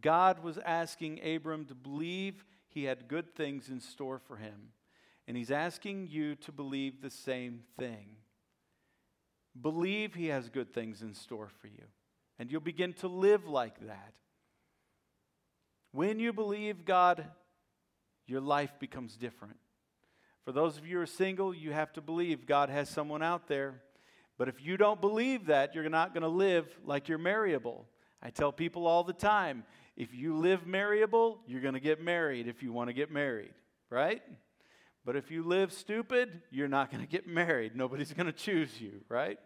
God 0.00 0.42
was 0.42 0.58
asking 0.58 1.20
Abram 1.24 1.66
to 1.66 1.74
believe 1.74 2.44
he 2.68 2.84
had 2.84 3.08
good 3.08 3.34
things 3.34 3.68
in 3.68 3.80
store 3.80 4.18
for 4.18 4.36
him, 4.36 4.72
and 5.28 5.36
he's 5.36 5.50
asking 5.50 6.08
you 6.10 6.34
to 6.36 6.52
believe 6.52 7.00
the 7.00 7.10
same 7.10 7.60
thing. 7.78 8.16
Believe 9.60 10.14
he 10.14 10.26
has 10.26 10.48
good 10.48 10.74
things 10.74 11.00
in 11.00 11.14
store 11.14 11.48
for 11.60 11.68
you, 11.68 11.84
and 12.38 12.50
you'll 12.50 12.60
begin 12.60 12.92
to 12.94 13.08
live 13.08 13.46
like 13.46 13.86
that. 13.86 14.14
When 15.92 16.18
you 16.18 16.32
believe 16.32 16.84
God 16.84 17.24
your 18.26 18.40
life 18.40 18.72
becomes 18.78 19.16
different. 19.16 19.56
For 20.44 20.52
those 20.52 20.76
of 20.76 20.86
you 20.86 20.96
who 20.96 21.02
are 21.02 21.06
single, 21.06 21.54
you 21.54 21.72
have 21.72 21.92
to 21.94 22.00
believe 22.00 22.46
God 22.46 22.68
has 22.68 22.88
someone 22.88 23.22
out 23.22 23.48
there. 23.48 23.82
But 24.36 24.48
if 24.48 24.62
you 24.62 24.76
don't 24.76 25.00
believe 25.00 25.46
that, 25.46 25.74
you're 25.74 25.88
not 25.88 26.12
going 26.12 26.22
to 26.22 26.28
live 26.28 26.66
like 26.84 27.08
you're 27.08 27.18
marryable. 27.18 27.86
I 28.22 28.30
tell 28.30 28.52
people 28.52 28.86
all 28.86 29.04
the 29.04 29.12
time 29.12 29.64
if 29.96 30.12
you 30.12 30.36
live 30.36 30.66
marryable, 30.66 31.38
you're 31.46 31.60
going 31.60 31.74
to 31.74 31.80
get 31.80 32.02
married 32.02 32.48
if 32.48 32.62
you 32.62 32.72
want 32.72 32.88
to 32.88 32.94
get 32.94 33.12
married, 33.12 33.54
right? 33.90 34.22
But 35.04 35.16
if 35.16 35.30
you 35.30 35.44
live 35.44 35.72
stupid, 35.72 36.42
you're 36.50 36.68
not 36.68 36.90
going 36.90 37.02
to 37.02 37.08
get 37.08 37.28
married. 37.28 37.76
Nobody's 37.76 38.12
going 38.12 38.26
to 38.26 38.32
choose 38.32 38.80
you, 38.80 39.02
right? 39.08 39.38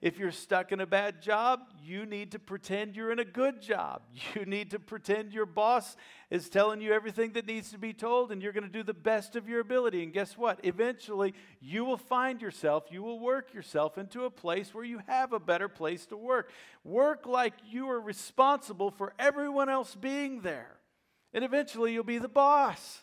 If 0.00 0.16
you're 0.18 0.30
stuck 0.30 0.70
in 0.70 0.80
a 0.80 0.86
bad 0.86 1.20
job, 1.20 1.60
you 1.82 2.06
need 2.06 2.30
to 2.32 2.38
pretend 2.38 2.94
you're 2.94 3.10
in 3.10 3.18
a 3.18 3.24
good 3.24 3.60
job. 3.60 4.02
You 4.34 4.44
need 4.44 4.70
to 4.70 4.78
pretend 4.78 5.32
your 5.32 5.46
boss 5.46 5.96
is 6.30 6.48
telling 6.48 6.80
you 6.80 6.92
everything 6.92 7.32
that 7.32 7.46
needs 7.46 7.72
to 7.72 7.78
be 7.78 7.92
told, 7.92 8.30
and 8.30 8.40
you're 8.40 8.52
going 8.52 8.64
to 8.64 8.70
do 8.70 8.84
the 8.84 8.94
best 8.94 9.34
of 9.34 9.48
your 9.48 9.60
ability. 9.60 10.02
And 10.02 10.12
guess 10.12 10.36
what? 10.36 10.60
Eventually, 10.62 11.34
you 11.60 11.84
will 11.84 11.96
find 11.96 12.40
yourself, 12.40 12.84
you 12.90 13.02
will 13.02 13.18
work 13.18 13.52
yourself 13.52 13.98
into 13.98 14.24
a 14.24 14.30
place 14.30 14.72
where 14.72 14.84
you 14.84 15.00
have 15.06 15.32
a 15.32 15.40
better 15.40 15.68
place 15.68 16.06
to 16.06 16.16
work. 16.16 16.52
Work 16.84 17.26
like 17.26 17.54
you 17.68 17.90
are 17.90 18.00
responsible 18.00 18.90
for 18.90 19.14
everyone 19.18 19.68
else 19.68 19.94
being 19.94 20.42
there. 20.42 20.76
And 21.32 21.42
eventually, 21.42 21.92
you'll 21.92 22.04
be 22.04 22.18
the 22.18 22.28
boss. 22.28 23.02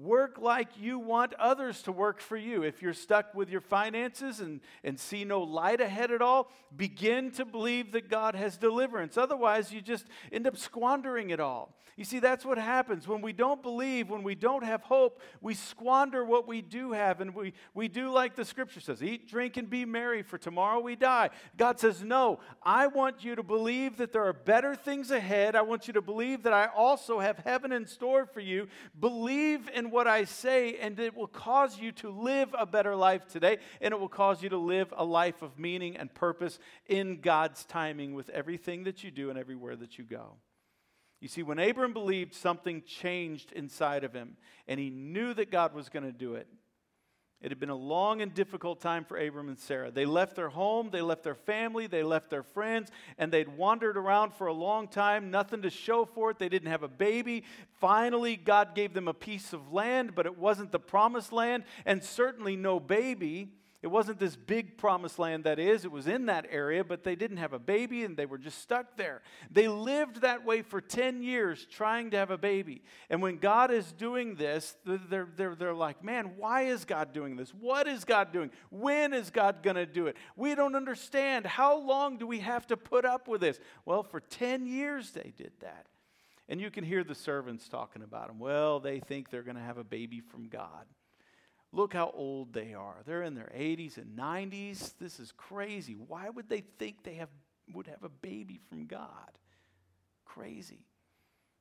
Work 0.00 0.38
like 0.38 0.68
you 0.78 1.00
want 1.00 1.34
others 1.34 1.82
to 1.82 1.92
work 1.92 2.20
for 2.20 2.36
you. 2.36 2.62
If 2.62 2.82
you're 2.82 2.92
stuck 2.92 3.34
with 3.34 3.50
your 3.50 3.60
finances 3.60 4.38
and, 4.38 4.60
and 4.84 4.98
see 4.98 5.24
no 5.24 5.40
light 5.42 5.80
ahead 5.80 6.12
at 6.12 6.22
all, 6.22 6.52
begin 6.76 7.32
to 7.32 7.44
believe 7.44 7.90
that 7.92 8.08
God 8.08 8.36
has 8.36 8.56
deliverance. 8.56 9.18
Otherwise, 9.18 9.72
you 9.72 9.80
just 9.80 10.06
end 10.30 10.46
up 10.46 10.56
squandering 10.56 11.30
it 11.30 11.40
all. 11.40 11.74
You 11.98 12.04
see, 12.04 12.20
that's 12.20 12.44
what 12.44 12.58
happens. 12.58 13.08
When 13.08 13.22
we 13.22 13.32
don't 13.32 13.60
believe, 13.60 14.08
when 14.08 14.22
we 14.22 14.36
don't 14.36 14.62
have 14.62 14.82
hope, 14.82 15.20
we 15.40 15.54
squander 15.54 16.24
what 16.24 16.46
we 16.46 16.62
do 16.62 16.92
have. 16.92 17.20
And 17.20 17.34
we, 17.34 17.54
we 17.74 17.88
do 17.88 18.12
like 18.12 18.36
the 18.36 18.44
scripture 18.44 18.78
says 18.78 19.02
eat, 19.02 19.28
drink, 19.28 19.56
and 19.56 19.68
be 19.68 19.84
merry, 19.84 20.22
for 20.22 20.38
tomorrow 20.38 20.78
we 20.78 20.94
die. 20.94 21.30
God 21.56 21.80
says, 21.80 22.04
No, 22.04 22.38
I 22.62 22.86
want 22.86 23.24
you 23.24 23.34
to 23.34 23.42
believe 23.42 23.96
that 23.96 24.12
there 24.12 24.24
are 24.24 24.32
better 24.32 24.76
things 24.76 25.10
ahead. 25.10 25.56
I 25.56 25.62
want 25.62 25.88
you 25.88 25.92
to 25.94 26.00
believe 26.00 26.44
that 26.44 26.52
I 26.52 26.66
also 26.66 27.18
have 27.18 27.38
heaven 27.38 27.72
in 27.72 27.84
store 27.84 28.26
for 28.26 28.38
you. 28.38 28.68
Believe 29.00 29.68
in 29.74 29.87
what 29.90 30.06
I 30.06 30.24
say, 30.24 30.76
and 30.76 30.98
it 30.98 31.16
will 31.16 31.26
cause 31.26 31.78
you 31.78 31.92
to 31.92 32.10
live 32.10 32.54
a 32.58 32.66
better 32.66 32.94
life 32.96 33.26
today, 33.26 33.58
and 33.80 33.92
it 33.92 34.00
will 34.00 34.08
cause 34.08 34.42
you 34.42 34.48
to 34.48 34.58
live 34.58 34.92
a 34.96 35.04
life 35.04 35.42
of 35.42 35.58
meaning 35.58 35.96
and 35.96 36.12
purpose 36.12 36.58
in 36.86 37.20
God's 37.20 37.64
timing 37.64 38.14
with 38.14 38.28
everything 38.30 38.84
that 38.84 39.04
you 39.04 39.10
do 39.10 39.30
and 39.30 39.38
everywhere 39.38 39.76
that 39.76 39.98
you 39.98 40.04
go. 40.04 40.34
You 41.20 41.28
see, 41.28 41.42
when 41.42 41.58
Abram 41.58 41.92
believed, 41.92 42.34
something 42.34 42.82
changed 42.82 43.52
inside 43.52 44.04
of 44.04 44.12
him, 44.12 44.36
and 44.66 44.78
he 44.78 44.90
knew 44.90 45.34
that 45.34 45.50
God 45.50 45.74
was 45.74 45.88
going 45.88 46.04
to 46.04 46.12
do 46.12 46.34
it. 46.34 46.46
It 47.40 47.52
had 47.52 47.60
been 47.60 47.70
a 47.70 47.76
long 47.76 48.20
and 48.20 48.34
difficult 48.34 48.80
time 48.80 49.04
for 49.04 49.16
Abram 49.16 49.48
and 49.48 49.58
Sarah. 49.58 49.92
They 49.92 50.06
left 50.06 50.34
their 50.34 50.48
home, 50.48 50.90
they 50.90 51.00
left 51.00 51.22
their 51.22 51.36
family, 51.36 51.86
they 51.86 52.02
left 52.02 52.30
their 52.30 52.42
friends, 52.42 52.90
and 53.16 53.30
they'd 53.30 53.48
wandered 53.48 53.96
around 53.96 54.34
for 54.34 54.48
a 54.48 54.52
long 54.52 54.88
time, 54.88 55.30
nothing 55.30 55.62
to 55.62 55.70
show 55.70 56.04
for 56.04 56.32
it. 56.32 56.40
They 56.40 56.48
didn't 56.48 56.70
have 56.70 56.82
a 56.82 56.88
baby. 56.88 57.44
Finally, 57.80 58.36
God 58.36 58.74
gave 58.74 58.92
them 58.92 59.06
a 59.06 59.14
piece 59.14 59.52
of 59.52 59.72
land, 59.72 60.16
but 60.16 60.26
it 60.26 60.36
wasn't 60.36 60.72
the 60.72 60.80
promised 60.80 61.32
land, 61.32 61.62
and 61.86 62.02
certainly 62.02 62.56
no 62.56 62.80
baby. 62.80 63.52
It 63.80 63.86
wasn't 63.86 64.18
this 64.18 64.34
big 64.34 64.76
promised 64.76 65.20
land 65.20 65.44
that 65.44 65.60
is, 65.60 65.84
it 65.84 65.92
was 65.92 66.08
in 66.08 66.26
that 66.26 66.46
area, 66.50 66.82
but 66.82 67.04
they 67.04 67.14
didn't 67.14 67.36
have 67.36 67.52
a 67.52 67.60
baby 67.60 68.02
and 68.02 68.16
they 68.16 68.26
were 68.26 68.38
just 68.38 68.60
stuck 68.60 68.96
there. 68.96 69.22
They 69.52 69.68
lived 69.68 70.22
that 70.22 70.44
way 70.44 70.62
for 70.62 70.80
10 70.80 71.22
years 71.22 71.64
trying 71.70 72.10
to 72.10 72.16
have 72.16 72.32
a 72.32 72.38
baby. 72.38 72.82
And 73.08 73.22
when 73.22 73.36
God 73.36 73.70
is 73.70 73.92
doing 73.92 74.34
this, 74.34 74.74
they're, 74.84 75.28
they're, 75.36 75.54
they're 75.54 75.74
like, 75.74 76.02
man, 76.02 76.32
why 76.36 76.62
is 76.62 76.84
God 76.84 77.12
doing 77.12 77.36
this? 77.36 77.50
What 77.50 77.86
is 77.86 78.04
God 78.04 78.32
doing? 78.32 78.50
When 78.70 79.14
is 79.14 79.30
God 79.30 79.62
going 79.62 79.76
to 79.76 79.86
do 79.86 80.08
it? 80.08 80.16
We 80.34 80.56
don't 80.56 80.74
understand. 80.74 81.46
How 81.46 81.78
long 81.78 82.18
do 82.18 82.26
we 82.26 82.40
have 82.40 82.66
to 82.68 82.76
put 82.76 83.04
up 83.04 83.28
with 83.28 83.40
this? 83.40 83.60
Well, 83.84 84.02
for 84.02 84.18
10 84.18 84.66
years 84.66 85.12
they 85.12 85.32
did 85.36 85.52
that. 85.60 85.86
And 86.48 86.60
you 86.60 86.72
can 86.72 86.82
hear 86.82 87.04
the 87.04 87.14
servants 87.14 87.68
talking 87.68 88.02
about 88.02 88.26
them. 88.26 88.40
Well, 88.40 88.80
they 88.80 88.98
think 88.98 89.30
they're 89.30 89.42
going 89.42 89.56
to 89.56 89.62
have 89.62 89.78
a 89.78 89.84
baby 89.84 90.20
from 90.20 90.48
God. 90.48 90.86
Look 91.72 91.92
how 91.92 92.10
old 92.14 92.52
they 92.54 92.72
are. 92.72 92.96
They're 93.04 93.22
in 93.22 93.34
their 93.34 93.52
80s 93.54 93.98
and 93.98 94.18
90s. 94.18 94.92
This 94.98 95.20
is 95.20 95.32
crazy. 95.36 95.94
Why 95.94 96.30
would 96.30 96.48
they 96.48 96.62
think 96.78 97.02
they 97.02 97.14
have, 97.14 97.28
would 97.74 97.86
have 97.86 98.02
a 98.02 98.08
baby 98.08 98.58
from 98.68 98.86
God? 98.86 99.32
Crazy. 100.24 100.86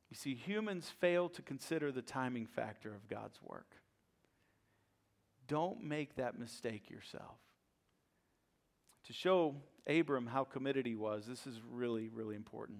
You 0.10 0.16
see, 0.16 0.34
humans 0.34 0.90
fail 1.02 1.28
to 1.30 1.42
consider 1.42 1.92
the 1.92 2.02
timing 2.02 2.46
factor 2.46 2.94
of 2.94 3.10
God's 3.10 3.38
work. 3.44 3.76
Don't 5.48 5.84
make 5.84 6.16
that 6.16 6.40
mistake 6.40 6.90
yourself. 6.90 7.38
To 9.08 9.14
show 9.14 9.56
Abram 9.88 10.28
how 10.28 10.44
committed 10.46 10.86
he 10.86 10.96
was, 10.96 11.26
this 11.26 11.48
is 11.48 11.60
really, 11.70 12.10
really 12.10 12.36
important. 12.36 12.80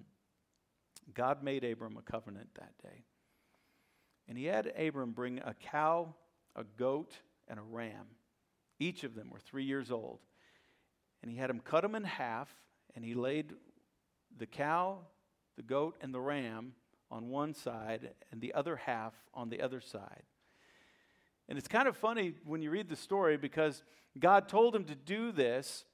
God 1.14 1.44
made 1.44 1.64
Abram 1.64 1.98
a 1.98 2.02
covenant 2.02 2.50
that 2.56 2.74
day. 2.82 3.04
And 4.28 4.38
he 4.38 4.46
had 4.46 4.74
Abram 4.78 5.12
bring 5.12 5.40
a 5.40 5.54
cow 5.54 6.14
a 6.58 6.64
goat, 6.78 7.14
and 7.48 7.60
a 7.60 7.64
ram. 7.64 8.08
Each 8.80 9.04
of 9.04 9.16
them 9.16 9.30
were 9.30 9.40
three 9.40 9.64
years 9.64 9.92
old. 9.92 10.20
And 11.22 11.32
he 11.32 11.38
had 11.38 11.50
him 11.50 11.60
cut 11.60 11.82
them 11.82 11.96
in 11.96 12.04
half, 12.04 12.50
and 12.96 13.04
he 13.06 13.14
laid 13.14 13.54
the 14.38 14.46
cow, 14.46 15.00
the 15.56 15.64
goat, 15.64 15.96
and 16.02 16.14
the 16.14 16.20
ram 16.20 16.74
on 17.10 17.30
one 17.30 17.54
side, 17.54 18.12
and 18.32 18.42
the 18.42 18.54
other 18.54 18.76
half 18.76 19.14
on 19.34 19.50
the 19.50 19.62
other 19.62 19.82
side. 19.82 20.24
And 21.50 21.58
it's 21.58 21.68
kind 21.68 21.88
of 21.88 21.96
funny 21.96 22.34
when 22.44 22.62
you 22.62 22.70
read 22.70 22.90
the 22.90 22.96
story 22.96 23.38
because 23.38 23.84
God 24.20 24.50
told 24.50 24.76
him 24.76 24.84
to 24.86 24.96
do 24.96 25.32
this. 25.32 25.86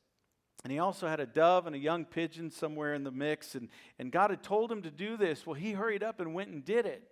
And 0.64 0.72
he 0.72 0.80
also 0.80 1.08
had 1.08 1.20
a 1.20 1.26
dove 1.26 1.68
and 1.68 1.76
a 1.76 1.80
young 1.80 2.06
pigeon 2.06 2.50
somewhere 2.50 2.94
in 2.94 3.04
the 3.04 3.12
mix. 3.12 3.54
And, 3.54 3.70
and 4.00 4.12
God 4.12 4.30
had 4.30 4.42
told 4.42 4.72
him 4.72 4.82
to 4.84 4.92
do 4.92 5.18
this. 5.18 5.46
Well, 5.46 5.56
he 5.56 5.74
hurried 5.74 6.04
up 6.04 6.20
and 6.20 6.34
went 6.34 6.50
and 6.50 6.64
did 6.64 6.86
it. 6.86 7.04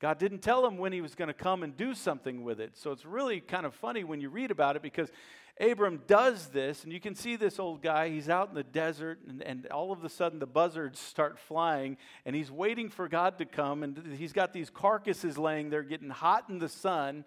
God 0.00 0.18
didn't 0.18 0.40
tell 0.40 0.66
him 0.66 0.76
when 0.76 0.92
he 0.92 1.00
was 1.00 1.14
going 1.14 1.28
to 1.28 1.34
come 1.34 1.62
and 1.62 1.76
do 1.76 1.94
something 1.94 2.44
with 2.44 2.60
it. 2.60 2.76
So 2.76 2.92
it's 2.92 3.06
really 3.06 3.40
kind 3.40 3.64
of 3.64 3.74
funny 3.74 4.04
when 4.04 4.20
you 4.20 4.28
read 4.28 4.50
about 4.50 4.76
it 4.76 4.82
because 4.82 5.10
Abram 5.58 6.02
does 6.06 6.48
this, 6.48 6.84
and 6.84 6.92
you 6.92 7.00
can 7.00 7.14
see 7.14 7.36
this 7.36 7.58
old 7.58 7.80
guy. 7.80 8.10
He's 8.10 8.28
out 8.28 8.50
in 8.50 8.54
the 8.54 8.62
desert, 8.62 9.20
and, 9.26 9.42
and 9.42 9.66
all 9.68 9.90
of 9.90 10.04
a 10.04 10.10
sudden 10.10 10.38
the 10.38 10.46
buzzards 10.46 10.98
start 10.98 11.38
flying, 11.38 11.96
and 12.26 12.36
he's 12.36 12.50
waiting 12.50 12.90
for 12.90 13.08
God 13.08 13.38
to 13.38 13.46
come. 13.46 13.82
And 13.82 14.16
he's 14.18 14.34
got 14.34 14.52
these 14.52 14.68
carcasses 14.68 15.38
laying 15.38 15.70
there 15.70 15.82
getting 15.82 16.10
hot 16.10 16.44
in 16.50 16.58
the 16.58 16.68
sun, 16.68 17.24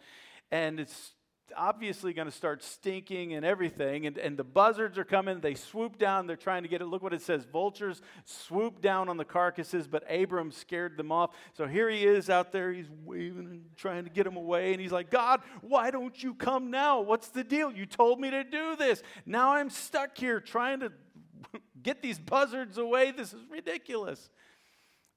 and 0.51 0.79
it's 0.79 1.13
obviously 1.55 2.13
going 2.13 2.27
to 2.27 2.33
start 2.35 2.63
stinking 2.63 3.33
and 3.33 3.45
everything. 3.45 4.05
And, 4.05 4.17
and 4.17 4.37
the 4.37 4.43
buzzards 4.43 4.97
are 4.97 5.03
coming. 5.03 5.39
They 5.39 5.55
swoop 5.55 5.97
down. 5.97 6.27
They're 6.27 6.35
trying 6.35 6.63
to 6.63 6.69
get 6.69 6.81
it. 6.81 6.85
Look 6.85 7.03
what 7.03 7.13
it 7.13 7.21
says 7.21 7.45
vultures 7.45 8.01
swoop 8.25 8.81
down 8.81 9.09
on 9.09 9.17
the 9.17 9.25
carcasses, 9.25 9.87
but 9.87 10.03
Abram 10.09 10.51
scared 10.51 10.97
them 10.97 11.11
off. 11.11 11.31
So 11.53 11.67
here 11.67 11.89
he 11.89 12.05
is 12.05 12.29
out 12.29 12.51
there. 12.51 12.71
He's 12.71 12.89
waving 13.03 13.47
and 13.47 13.63
trying 13.75 14.03
to 14.03 14.09
get 14.09 14.23
them 14.23 14.37
away. 14.37 14.71
And 14.71 14.81
he's 14.81 14.91
like, 14.91 15.09
God, 15.09 15.41
why 15.61 15.91
don't 15.91 16.21
you 16.21 16.33
come 16.33 16.71
now? 16.71 17.01
What's 17.01 17.29
the 17.29 17.43
deal? 17.43 17.71
You 17.71 17.85
told 17.85 18.19
me 18.19 18.29
to 18.31 18.43
do 18.43 18.75
this. 18.75 19.01
Now 19.25 19.53
I'm 19.53 19.69
stuck 19.69 20.17
here 20.17 20.39
trying 20.39 20.79
to 20.81 20.91
get 21.83 22.01
these 22.01 22.19
buzzards 22.19 22.77
away. 22.77 23.11
This 23.11 23.33
is 23.33 23.41
ridiculous. 23.49 24.29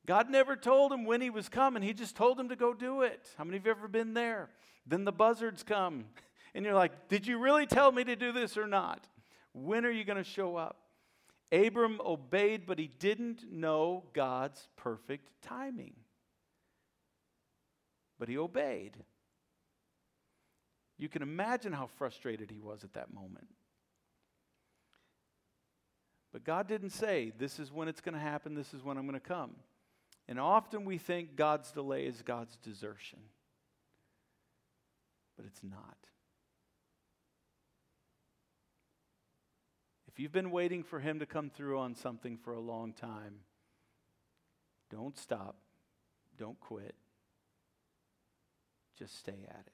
God 0.06 0.28
never 0.30 0.56
told 0.56 0.92
him 0.92 1.04
when 1.04 1.20
he 1.20 1.30
was 1.30 1.48
coming. 1.48 1.82
He 1.82 1.92
just 1.92 2.16
told 2.16 2.38
him 2.38 2.48
to 2.48 2.56
go 2.56 2.74
do 2.74 3.02
it. 3.02 3.28
How 3.38 3.44
many 3.44 3.56
of 3.56 3.64
you 3.64 3.70
ever 3.70 3.86
been 3.86 4.14
there? 4.14 4.50
Then 4.86 5.04
the 5.04 5.12
buzzards 5.12 5.62
come. 5.62 6.06
And 6.54 6.66
you're 6.66 6.74
like, 6.74 7.08
did 7.08 7.26
you 7.26 7.38
really 7.38 7.64
tell 7.64 7.90
me 7.90 8.04
to 8.04 8.14
do 8.14 8.30
this 8.30 8.58
or 8.58 8.66
not? 8.66 9.08
When 9.54 9.86
are 9.86 9.90
you 9.90 10.04
going 10.04 10.22
to 10.22 10.30
show 10.30 10.56
up? 10.56 10.76
Abram 11.50 11.98
obeyed, 12.04 12.66
but 12.66 12.78
he 12.78 12.88
didn't 12.88 13.50
know 13.50 14.04
God's 14.12 14.68
perfect 14.76 15.30
timing. 15.40 15.94
But 18.18 18.28
he 18.28 18.36
obeyed. 18.36 18.98
You 20.98 21.08
can 21.08 21.22
imagine 21.22 21.72
how 21.72 21.86
frustrated 21.86 22.50
he 22.50 22.58
was 22.58 22.84
at 22.84 22.92
that 22.92 23.14
moment. 23.14 23.48
But 26.32 26.44
God 26.44 26.68
didn't 26.68 26.90
say, 26.90 27.32
This 27.38 27.58
is 27.58 27.72
when 27.72 27.88
it's 27.88 28.00
going 28.00 28.14
to 28.14 28.20
happen, 28.20 28.54
this 28.54 28.72
is 28.74 28.82
when 28.82 28.96
I'm 28.96 29.06
going 29.06 29.18
to 29.18 29.26
come. 29.26 29.52
And 30.28 30.38
often 30.38 30.84
we 30.84 30.98
think 30.98 31.36
God's 31.36 31.72
delay 31.72 32.06
is 32.06 32.22
God's 32.22 32.56
desertion 32.56 33.18
but 35.42 35.48
it's 35.48 35.62
not. 35.62 35.96
If 40.06 40.20
you've 40.20 40.32
been 40.32 40.50
waiting 40.50 40.82
for 40.82 41.00
Him 41.00 41.20
to 41.20 41.26
come 41.26 41.50
through 41.50 41.78
on 41.78 41.94
something 41.94 42.36
for 42.36 42.52
a 42.52 42.60
long 42.60 42.92
time, 42.92 43.36
don't 44.90 45.16
stop. 45.16 45.56
Don't 46.38 46.60
quit. 46.60 46.94
Just 48.98 49.18
stay 49.18 49.46
at 49.48 49.64
it. 49.66 49.72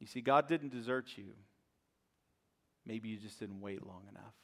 You 0.00 0.06
see, 0.06 0.20
God 0.20 0.48
didn't 0.48 0.70
desert 0.70 1.16
you. 1.16 1.32
Maybe 2.84 3.08
you 3.08 3.16
just 3.16 3.38
didn't 3.38 3.60
wait 3.60 3.86
long 3.86 4.02
enough. 4.10 4.34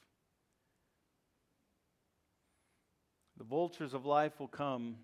The 3.39 3.45
vultures 3.45 3.95
of 3.95 4.05
life 4.05 4.39
will 4.41 4.49
come, 4.49 4.97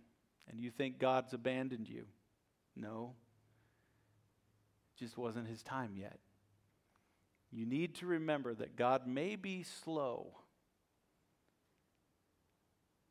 and 0.50 0.60
you 0.60 0.70
think 0.70 0.98
God's 0.98 1.32
abandoned 1.32 1.88
you. 1.88 2.04
No, 2.76 3.14
it 4.94 5.04
just 5.04 5.16
wasn't 5.16 5.48
his 5.48 5.62
time 5.62 5.92
yet. 5.96 6.18
You 7.52 7.64
need 7.64 7.94
to 7.96 8.06
remember 8.06 8.52
that 8.54 8.74
God 8.74 9.06
may 9.06 9.36
be 9.36 9.62
slow, 9.62 10.32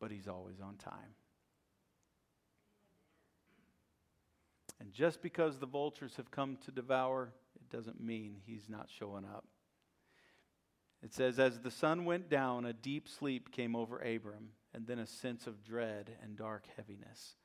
but 0.01 0.11
he's 0.11 0.27
always 0.27 0.59
on 0.59 0.75
time. 0.75 1.15
And 4.81 4.91
just 4.91 5.21
because 5.21 5.59
the 5.59 5.65
vultures 5.65 6.17
have 6.17 6.29
come 6.29 6.57
to 6.65 6.71
devour, 6.71 7.31
it 7.55 7.73
doesn't 7.73 8.01
mean 8.03 8.35
he's 8.45 8.67
not 8.67 8.89
showing 8.99 9.23
up. 9.23 9.45
It 11.01 11.13
says, 11.13 11.39
As 11.39 11.61
the 11.61 11.71
sun 11.71 12.03
went 12.03 12.29
down, 12.29 12.65
a 12.65 12.73
deep 12.73 13.07
sleep 13.07 13.49
came 13.53 13.77
over 13.77 13.99
Abram, 13.99 14.49
and 14.73 14.87
then 14.87 14.99
a 14.99 15.07
sense 15.07 15.47
of 15.47 15.63
dread 15.63 16.11
and 16.21 16.35
dark 16.35 16.65
heaviness. 16.75 17.35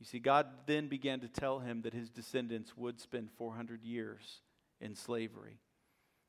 You 0.00 0.06
see, 0.06 0.18
God 0.18 0.46
then 0.66 0.88
began 0.88 1.20
to 1.20 1.28
tell 1.28 1.60
him 1.60 1.82
that 1.82 1.94
his 1.94 2.10
descendants 2.10 2.76
would 2.76 3.00
spend 3.00 3.30
400 3.38 3.84
years 3.84 4.40
in 4.80 4.94
slavery 4.94 5.60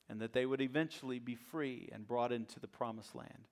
and 0.08 0.20
that 0.20 0.32
they 0.32 0.46
would 0.46 0.60
eventually 0.60 1.18
be 1.18 1.34
free 1.34 1.88
and 1.92 2.06
brought 2.06 2.32
into 2.32 2.60
the 2.60 2.68
promised 2.68 3.14
land. 3.14 3.48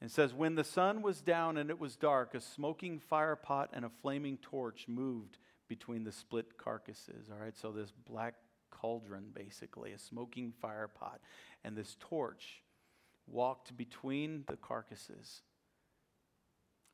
And 0.00 0.10
says, 0.10 0.34
When 0.34 0.54
the 0.54 0.64
sun 0.64 1.02
was 1.02 1.20
down 1.20 1.56
and 1.56 1.70
it 1.70 1.78
was 1.78 1.96
dark, 1.96 2.34
a 2.34 2.40
smoking 2.40 2.98
fire 2.98 3.36
pot 3.36 3.70
and 3.72 3.84
a 3.84 3.90
flaming 4.02 4.38
torch 4.38 4.86
moved 4.88 5.38
between 5.68 6.04
the 6.04 6.12
split 6.12 6.58
carcasses. 6.58 7.28
All 7.30 7.38
right, 7.38 7.56
so 7.56 7.70
this 7.70 7.92
black 8.06 8.34
cauldron, 8.70 9.26
basically, 9.32 9.92
a 9.92 9.98
smoking 9.98 10.52
fire 10.60 10.88
pot, 10.88 11.20
and 11.62 11.76
this 11.76 11.96
torch 12.00 12.62
walked 13.26 13.76
between 13.76 14.44
the 14.46 14.56
carcasses. 14.56 15.42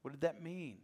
What 0.03 0.13
did 0.13 0.23
that 0.23 0.43
mean? 0.43 0.79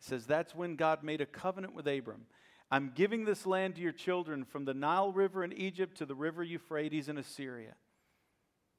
It 0.00 0.04
says 0.04 0.26
that's 0.26 0.54
when 0.54 0.76
God 0.76 1.02
made 1.02 1.20
a 1.20 1.26
covenant 1.26 1.74
with 1.74 1.86
Abram. 1.86 2.26
I'm 2.70 2.92
giving 2.94 3.24
this 3.24 3.46
land 3.46 3.76
to 3.76 3.80
your 3.80 3.92
children 3.92 4.44
from 4.44 4.64
the 4.64 4.74
Nile 4.74 5.12
River 5.12 5.44
in 5.44 5.52
Egypt 5.52 5.98
to 5.98 6.06
the 6.06 6.14
river 6.14 6.42
Euphrates 6.42 7.08
in 7.08 7.18
Assyria. 7.18 7.74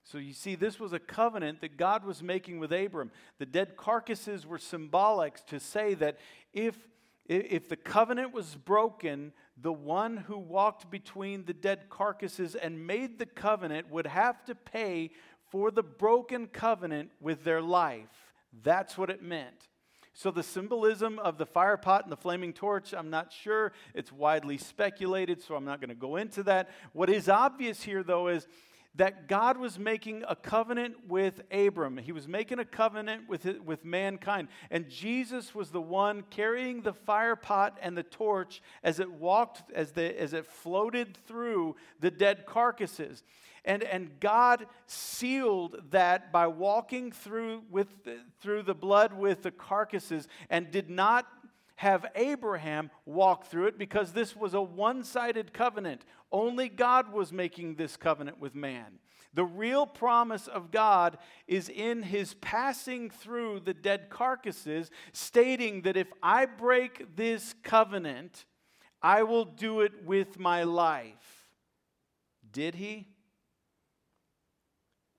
So 0.03 0.19
you 0.19 0.33
see, 0.33 0.55
this 0.55 0.79
was 0.79 0.93
a 0.93 0.99
covenant 0.99 1.61
that 1.61 1.77
God 1.77 2.05
was 2.05 2.21
making 2.21 2.59
with 2.59 2.71
Abram. 2.71 3.11
The 3.39 3.45
dead 3.45 3.75
carcasses 3.75 4.45
were 4.45 4.59
symbolic 4.59 5.43
to 5.47 5.59
say 5.59 5.95
that 5.95 6.19
if, 6.53 6.75
if 7.25 7.69
the 7.69 7.75
covenant 7.75 8.31
was 8.31 8.55
broken, 8.55 9.33
the 9.59 9.73
one 9.73 10.17
who 10.17 10.37
walked 10.37 10.91
between 10.91 11.45
the 11.45 11.53
dead 11.53 11.89
carcasses 11.89 12.53
and 12.53 12.85
made 12.85 13.17
the 13.17 13.25
covenant 13.25 13.89
would 13.89 14.05
have 14.05 14.45
to 14.45 14.53
pay 14.53 15.09
for 15.49 15.71
the 15.71 15.83
broken 15.83 16.47
covenant 16.47 17.09
with 17.19 17.43
their 17.43 17.61
life. 17.61 18.24
That's 18.63 18.97
what 18.97 19.09
it 19.09 19.21
meant. 19.21 19.67
So, 20.13 20.31
the 20.31 20.43
symbolism 20.43 21.19
of 21.19 21.37
the 21.37 21.45
fire 21.45 21.75
pot 21.75 22.03
and 22.03 22.11
the 22.11 22.17
flaming 22.17 22.53
torch, 22.53 22.93
I'm 22.93 23.09
not 23.09 23.33
sure. 23.33 23.73
It's 23.93 24.13
widely 24.13 24.57
speculated, 24.57 25.41
so 25.41 25.55
I'm 25.55 25.65
not 25.65 25.81
going 25.81 25.89
to 25.89 25.95
go 25.95 26.15
into 26.15 26.41
that. 26.43 26.69
What 26.93 27.09
is 27.09 27.27
obvious 27.27 27.83
here, 27.83 28.01
though, 28.01 28.29
is 28.29 28.47
that 28.97 29.27
God 29.27 29.57
was 29.57 29.77
making 29.77 30.23
a 30.27 30.35
covenant 30.35 30.95
with 31.07 31.41
Abram. 31.51 31.97
He 31.97 32.11
was 32.11 32.27
making 32.27 32.59
a 32.59 32.65
covenant 32.65 33.27
with, 33.27 33.45
with 33.61 33.83
mankind. 33.83 34.47
And 34.71 34.89
Jesus 34.89 35.53
was 35.53 35.71
the 35.71 35.81
one 35.81 36.23
carrying 36.29 36.81
the 36.81 36.93
fire 36.93 37.35
pot 37.35 37.77
and 37.81 37.97
the 37.97 38.03
torch 38.03 38.61
as 38.83 38.99
it 38.99 39.11
walked, 39.11 39.71
as, 39.73 39.91
the, 39.91 40.19
as 40.19 40.33
it 40.33 40.45
floated 40.45 41.17
through 41.27 41.75
the 41.99 42.11
dead 42.11 42.45
carcasses. 42.45 43.23
And, 43.65 43.83
and 43.83 44.19
God 44.19 44.67
sealed 44.85 45.81
that 45.89 46.31
by 46.31 46.47
walking 46.47 47.11
through, 47.11 47.63
with, 47.71 47.87
through 48.39 48.63
the 48.63 48.75
blood 48.75 49.11
with 49.11 49.41
the 49.41 49.51
carcasses 49.51 50.27
and 50.49 50.69
did 50.69 50.89
not 50.89 51.25
have 51.75 52.05
Abraham 52.15 52.89
walk 53.05 53.45
through 53.45 53.67
it 53.67 53.77
because 53.77 54.13
this 54.13 54.35
was 54.35 54.53
a 54.53 54.61
one 54.61 55.03
sided 55.03 55.53
covenant. 55.53 56.05
Only 56.31 56.69
God 56.69 57.11
was 57.11 57.33
making 57.33 57.75
this 57.75 57.97
covenant 57.97 58.39
with 58.39 58.55
man. 58.55 58.99
The 59.33 59.43
real 59.43 59.85
promise 59.85 60.47
of 60.47 60.71
God 60.71 61.17
is 61.45 61.67
in 61.67 62.03
his 62.03 62.35
passing 62.35 63.09
through 63.09 63.59
the 63.59 63.73
dead 63.73 64.09
carcasses, 64.09 64.89
stating 65.11 65.81
that 65.81 65.97
if 65.97 66.07
I 66.23 66.45
break 66.45 67.17
this 67.17 67.53
covenant, 67.61 68.45
I 69.01 69.23
will 69.23 69.43
do 69.43 69.81
it 69.81 70.05
with 70.05 70.39
my 70.39 70.63
life. 70.63 71.49
Did 72.49 72.75
he? 72.75 73.09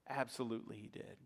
Absolutely, 0.09 0.77
he 0.77 0.89
did. 0.89 1.19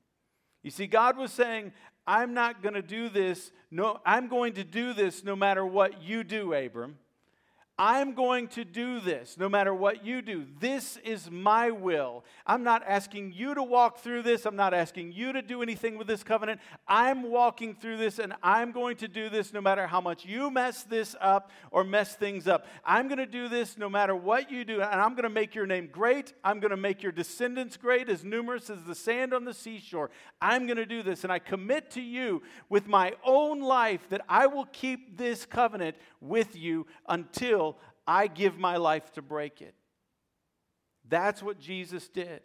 You 0.63 0.71
see, 0.71 0.87
God 0.87 1.17
was 1.17 1.33
saying, 1.33 1.73
I'm 2.11 2.35
not 2.35 2.61
going 2.61 2.75
to 2.75 2.83
do 2.83 3.09
this. 3.09 3.53
No, 3.71 4.01
I'm 4.05 4.27
going 4.27 4.55
to 4.55 4.65
do 4.65 4.93
this 4.93 5.23
no 5.23 5.37
matter 5.37 5.65
what 5.65 6.03
you 6.03 6.25
do, 6.25 6.53
Abram. 6.53 6.99
I'm 7.83 8.13
going 8.13 8.49
to 8.49 8.65
do 8.67 9.01
this 9.01 9.39
no 9.39 9.49
matter 9.49 9.73
what 9.73 10.05
you 10.05 10.21
do. 10.21 10.45
This 10.61 10.99
is 10.99 11.31
my 11.31 11.71
will. 11.71 12.27
I'm 12.47 12.63
not 12.63 12.83
asking 12.87 13.33
you 13.33 13.55
to 13.55 13.63
walk 13.63 14.01
through 14.01 14.21
this. 14.21 14.45
I'm 14.45 14.55
not 14.55 14.75
asking 14.75 15.13
you 15.13 15.33
to 15.33 15.41
do 15.41 15.63
anything 15.63 15.97
with 15.97 16.07
this 16.07 16.23
covenant. 16.23 16.61
I'm 16.87 17.23
walking 17.23 17.75
through 17.75 17.97
this 17.97 18.19
and 18.19 18.35
I'm 18.43 18.73
going 18.73 18.99
to 18.99 19.09
do 19.09 19.31
this 19.31 19.55
no 19.55 19.63
matter 19.63 19.87
how 19.87 20.03
much 20.03 20.27
you 20.27 20.51
mess 20.51 20.83
this 20.83 21.17
up 21.23 21.51
or 21.71 21.83
mess 21.83 22.15
things 22.17 22.47
up. 22.47 22.67
I'm 22.85 23.09
going 23.09 23.17
to 23.17 23.25
do 23.25 23.49
this 23.49 23.79
no 23.79 23.89
matter 23.89 24.15
what 24.15 24.51
you 24.51 24.67
do. 24.67 24.83
And 24.83 25.01
I'm 25.01 25.13
going 25.13 25.23
to 25.23 25.31
make 25.31 25.55
your 25.55 25.67
name 25.67 25.89
great. 25.91 26.35
I'm 26.45 26.61
going 26.61 26.73
to 26.73 26.77
make 26.77 27.03
your 27.03 27.13
descendants 27.13 27.79
great, 27.79 28.11
as 28.11 28.23
numerous 28.23 28.69
as 28.69 28.83
the 28.83 28.95
sand 28.95 29.33
on 29.33 29.47
the 29.47 29.55
seashore. 29.55 30.11
I'm 30.43 30.67
going 30.67 30.77
to 30.77 30.85
do 30.85 31.03
this. 31.03 31.25
And 31.25 31.33
I 31.33 31.39
commit 31.39 31.93
to 31.93 32.03
you 32.03 32.43
with 32.69 32.87
my 32.87 33.15
own 33.25 33.63
life 33.63 34.07
that 34.11 34.21
I 34.29 34.49
will 34.49 34.67
keep 34.67 35.17
this 35.17 35.47
covenant 35.47 35.97
with 36.21 36.55
you 36.55 36.87
until 37.09 37.70
I 38.11 38.27
give 38.27 38.59
my 38.59 38.77
life 38.77 39.13
to 39.13 39.23
break 39.23 39.63
it. 39.63 39.73
That's 41.09 41.45
what 41.45 41.61
Jesus 41.61 42.09
did. 42.09 42.41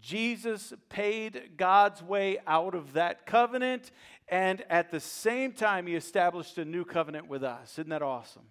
Jesus 0.00 0.72
paid 0.88 1.58
God's 1.58 2.02
way 2.02 2.38
out 2.46 2.74
of 2.74 2.94
that 2.94 3.26
covenant, 3.26 3.90
and 4.28 4.64
at 4.70 4.90
the 4.90 5.00
same 5.00 5.52
time, 5.52 5.86
he 5.86 5.94
established 5.94 6.56
a 6.56 6.64
new 6.64 6.86
covenant 6.86 7.28
with 7.28 7.44
us. 7.44 7.72
Isn't 7.74 7.90
that 7.90 8.00
awesome? 8.00 8.44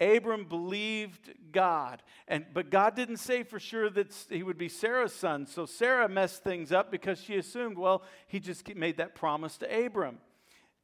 Abram 0.00 0.44
believed 0.44 1.32
God, 1.50 2.00
and 2.28 2.46
but 2.54 2.70
God 2.70 2.94
didn't 2.94 3.16
say 3.16 3.42
for 3.42 3.58
sure 3.58 3.90
that 3.90 4.14
he 4.30 4.44
would 4.44 4.58
be 4.58 4.68
Sarah's 4.68 5.12
son. 5.12 5.46
So 5.46 5.66
Sarah 5.66 6.08
messed 6.08 6.44
things 6.44 6.70
up 6.70 6.92
because 6.92 7.20
she 7.20 7.34
assumed, 7.36 7.76
well, 7.76 8.04
he 8.28 8.38
just 8.38 8.72
made 8.76 8.98
that 8.98 9.16
promise 9.16 9.58
to 9.58 9.86
Abram. 9.86 10.18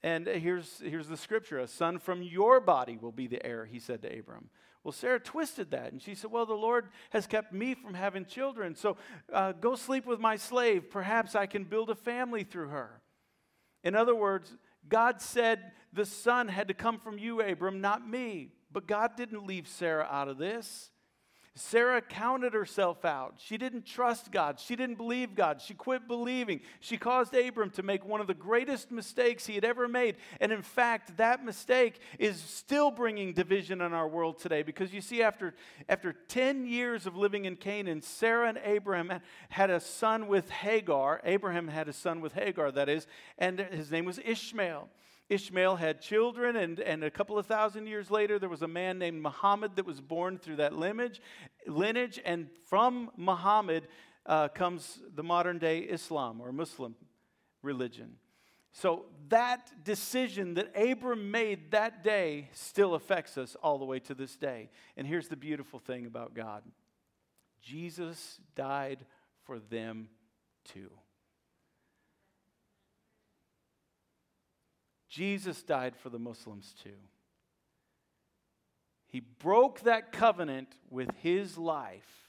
And 0.03 0.27
here's, 0.27 0.81
here's 0.81 1.09
the 1.09 1.17
scripture 1.17 1.59
a 1.59 1.67
son 1.67 1.99
from 1.99 2.23
your 2.23 2.61
body 2.61 2.97
will 2.97 3.13
be 3.13 3.27
the 3.27 3.45
heir, 3.45 3.65
he 3.65 3.79
said 3.79 4.03
to 4.03 4.19
Abram. 4.19 4.51
Well, 4.85 4.93
Sarah 4.93 5.21
twisted 5.21 5.73
that 5.73 5.93
and 5.93 6.01
she 6.01 6.15
said, 6.15 6.31
Well, 6.31 6.47
the 6.47 6.55
Lord 6.55 6.89
has 7.11 7.27
kept 7.27 7.53
me 7.53 7.75
from 7.75 7.95
having 7.95 8.25
children, 8.25 8.75
so 8.75 8.97
uh, 9.33 9.53
go 9.53 9.75
sleep 9.75 10.07
with 10.07 10.21
my 10.21 10.37
slave. 10.37 10.89
Perhaps 10.91 11.35
I 11.35 11.47
can 11.47 11.65
build 11.65 11.91
a 11.91 11.95
family 11.95 12.45
through 12.45 12.69
her. 12.69 13.03
In 13.83 13.95
other 13.95 14.15
words, 14.15 14.57
God 14.89 15.21
said 15.21 15.73
the 15.93 16.07
son 16.07 16.49
had 16.49 16.69
to 16.69 16.75
come 16.75 16.99
from 16.99 17.19
you, 17.19 17.41
Abram, 17.41 17.81
not 17.81 18.09
me. 18.09 18.53
But 18.71 18.87
God 18.87 19.17
didn't 19.17 19.47
leave 19.47 19.67
Sarah 19.67 20.07
out 20.11 20.29
of 20.29 20.39
this. 20.39 20.91
Sarah 21.59 22.01
counted 22.01 22.55
herself 22.55 23.05
out. 23.05 23.35
She 23.39 23.59
didn't 23.59 23.85
trust 23.85 24.31
God. 24.31 24.61
She 24.61 24.77
didn't 24.77 24.97
believe 24.97 25.35
God. 25.35 25.61
She 25.61 25.75
quit 25.75 26.07
believing. 26.07 26.61
She 26.81 26.97
caused 26.97 27.35
Abram 27.35 27.71
to 27.71 27.83
make 27.83 28.05
one 28.05 28.21
of 28.21 28.27
the 28.27 28.35
greatest 28.35 28.91
mistakes 28.91 29.47
he 29.47 29.55
had 29.55 29.65
ever 29.65 29.89
made. 29.89 30.17
And 30.41 30.53
in 30.53 30.63
fact, 30.63 31.17
that 31.17 31.45
mistake 31.45 32.01
is 32.19 32.41
still 32.41 32.91
bringing 32.91 33.33
division 33.33 33.81
in 33.81 33.93
our 33.93 34.09
world 34.09 34.39
today 34.39 34.63
because 34.63 34.93
you 34.93 35.01
see, 35.01 35.23
after, 35.23 35.55
after 35.89 36.13
10 36.29 36.67
years 36.67 37.07
of 37.07 37.17
living 37.17 37.45
in 37.45 37.57
Canaan, 37.57 38.03
Sarah 38.03 38.49
and 38.49 38.61
Abraham 38.65 39.21
had 39.49 39.71
a 39.71 39.81
son 39.81 40.29
with 40.29 40.49
Hagar. 40.51 41.21
Abraham 41.25 41.69
had 41.69 41.89
a 41.89 41.93
son 41.93 42.21
with 42.21 42.35
Hagar, 42.35 42.71
that 42.73 42.89
is, 42.89 43.07
and 43.37 43.59
his 43.59 43.91
name 43.91 44.05
was 44.05 44.21
Ishmael. 44.25 44.89
Ishmael 45.29 45.77
had 45.77 46.01
children, 46.01 46.57
and, 46.57 46.81
and 46.81 47.05
a 47.05 47.11
couple 47.11 47.39
of 47.39 47.47
thousand 47.47 47.87
years 47.87 48.11
later, 48.11 48.39
there 48.39 48.49
was 48.49 48.63
a 48.63 48.69
man 48.69 48.99
named 48.99 49.21
Muhammad 49.21 49.77
that 49.77 49.85
was 49.85 50.01
born 50.01 50.39
through 50.39 50.57
that 50.57 50.75
lineage. 50.75 51.21
lineage 51.67 52.19
and 52.25 52.49
from 52.65 53.11
Muhammad 53.17 53.89
uh, 54.25 54.49
comes 54.49 55.01
the 55.15 55.23
modern 55.23 55.59
day 55.59 55.81
Islam 55.81 56.41
or 56.41 56.51
Muslim 56.53 56.95
religion. 57.63 58.17
So 58.73 59.07
that 59.29 59.85
decision 59.85 60.55
that 60.55 60.71
Abram 60.77 61.31
made 61.31 61.73
that 61.73 62.05
day 62.05 62.51
still 62.53 62.95
affects 62.95 63.37
us 63.37 63.57
all 63.63 63.79
the 63.79 63.85
way 63.85 63.99
to 64.01 64.15
this 64.15 64.37
day. 64.37 64.71
And 64.97 65.07
here's 65.07 65.29
the 65.29 65.37
beautiful 65.37 65.79
thing 65.79 66.07
about 66.07 66.35
God 66.35 66.63
Jesus 67.63 68.39
died 68.55 69.05
for 69.45 69.59
them 69.59 70.09
too. 70.65 70.91
Jesus 75.09 75.63
died 75.63 75.97
for 75.97 76.11
the 76.11 76.19
Muslims 76.19 76.75
too. 76.83 76.91
He 79.09 79.21
broke 79.21 79.81
that 79.81 80.13
covenant 80.13 80.69
with 80.91 81.09
his 81.23 81.57
life. 81.57 82.29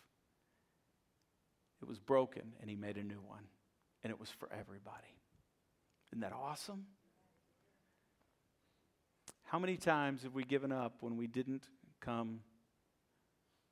It 1.81 1.87
was 1.87 1.99
broken, 1.99 2.53
and 2.61 2.69
he 2.69 2.75
made 2.75 2.97
a 2.97 3.03
new 3.03 3.21
one. 3.25 3.43
And 4.03 4.11
it 4.11 4.19
was 4.19 4.29
for 4.29 4.49
everybody. 4.51 5.17
Isn't 6.11 6.21
that 6.21 6.33
awesome? 6.33 6.85
How 9.43 9.59
many 9.59 9.77
times 9.77 10.23
have 10.23 10.33
we 10.33 10.43
given 10.43 10.71
up 10.71 10.97
when 11.01 11.17
we 11.17 11.27
didn't 11.27 11.63
come, 11.99 12.41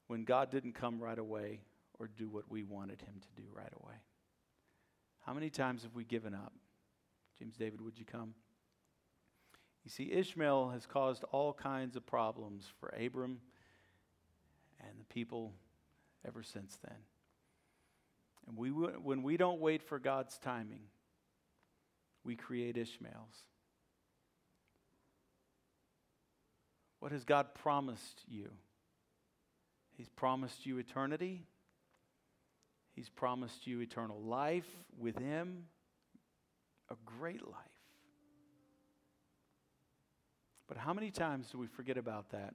when 0.07 0.23
God 0.23 0.49
didn't 0.51 0.73
come 0.73 0.99
right 0.99 1.17
away 1.17 1.61
or 1.99 2.07
do 2.07 2.27
what 2.27 2.49
we 2.49 2.63
wanted 2.63 3.01
him 3.01 3.15
to 3.21 3.41
do 3.41 3.47
right 3.53 3.71
away? 3.83 3.95
How 5.25 5.33
many 5.33 5.49
times 5.49 5.83
have 5.83 5.93
we 5.93 6.03
given 6.03 6.33
up? 6.33 6.53
James 7.39 7.55
David, 7.55 7.81
would 7.81 7.97
you 7.97 8.05
come? 8.05 8.33
You 9.87 9.91
see, 9.91 10.11
Ishmael 10.11 10.71
has 10.71 10.85
caused 10.85 11.23
all 11.31 11.53
kinds 11.53 11.95
of 11.95 12.05
problems 12.05 12.65
for 12.77 12.89
Abram 12.89 13.39
and 14.81 14.99
the 14.99 15.05
people 15.05 15.53
ever 16.27 16.43
since 16.43 16.77
then. 16.85 16.97
And 18.45 18.57
we, 18.57 18.67
when 18.67 19.23
we 19.23 19.37
don't 19.37 19.61
wait 19.61 19.81
for 19.81 19.97
God's 19.97 20.37
timing, 20.39 20.81
we 22.25 22.35
create 22.35 22.75
Ishmaels. 22.75 23.45
What 26.99 27.13
has 27.13 27.23
God 27.23 27.55
promised 27.55 28.23
you? 28.27 28.49
He's 29.95 30.09
promised 30.09 30.65
you 30.65 30.79
eternity. 30.79 31.45
He's 32.93 33.07
promised 33.07 33.65
you 33.65 33.79
eternal 33.79 34.19
life 34.19 34.67
with 34.99 35.17
Him, 35.17 35.67
a 36.91 36.95
great 37.05 37.47
life. 37.47 37.76
But 40.67 40.77
how 40.77 40.93
many 40.93 41.11
times 41.11 41.49
do 41.51 41.57
we 41.57 41.67
forget 41.67 41.97
about 41.97 42.29
that? 42.31 42.53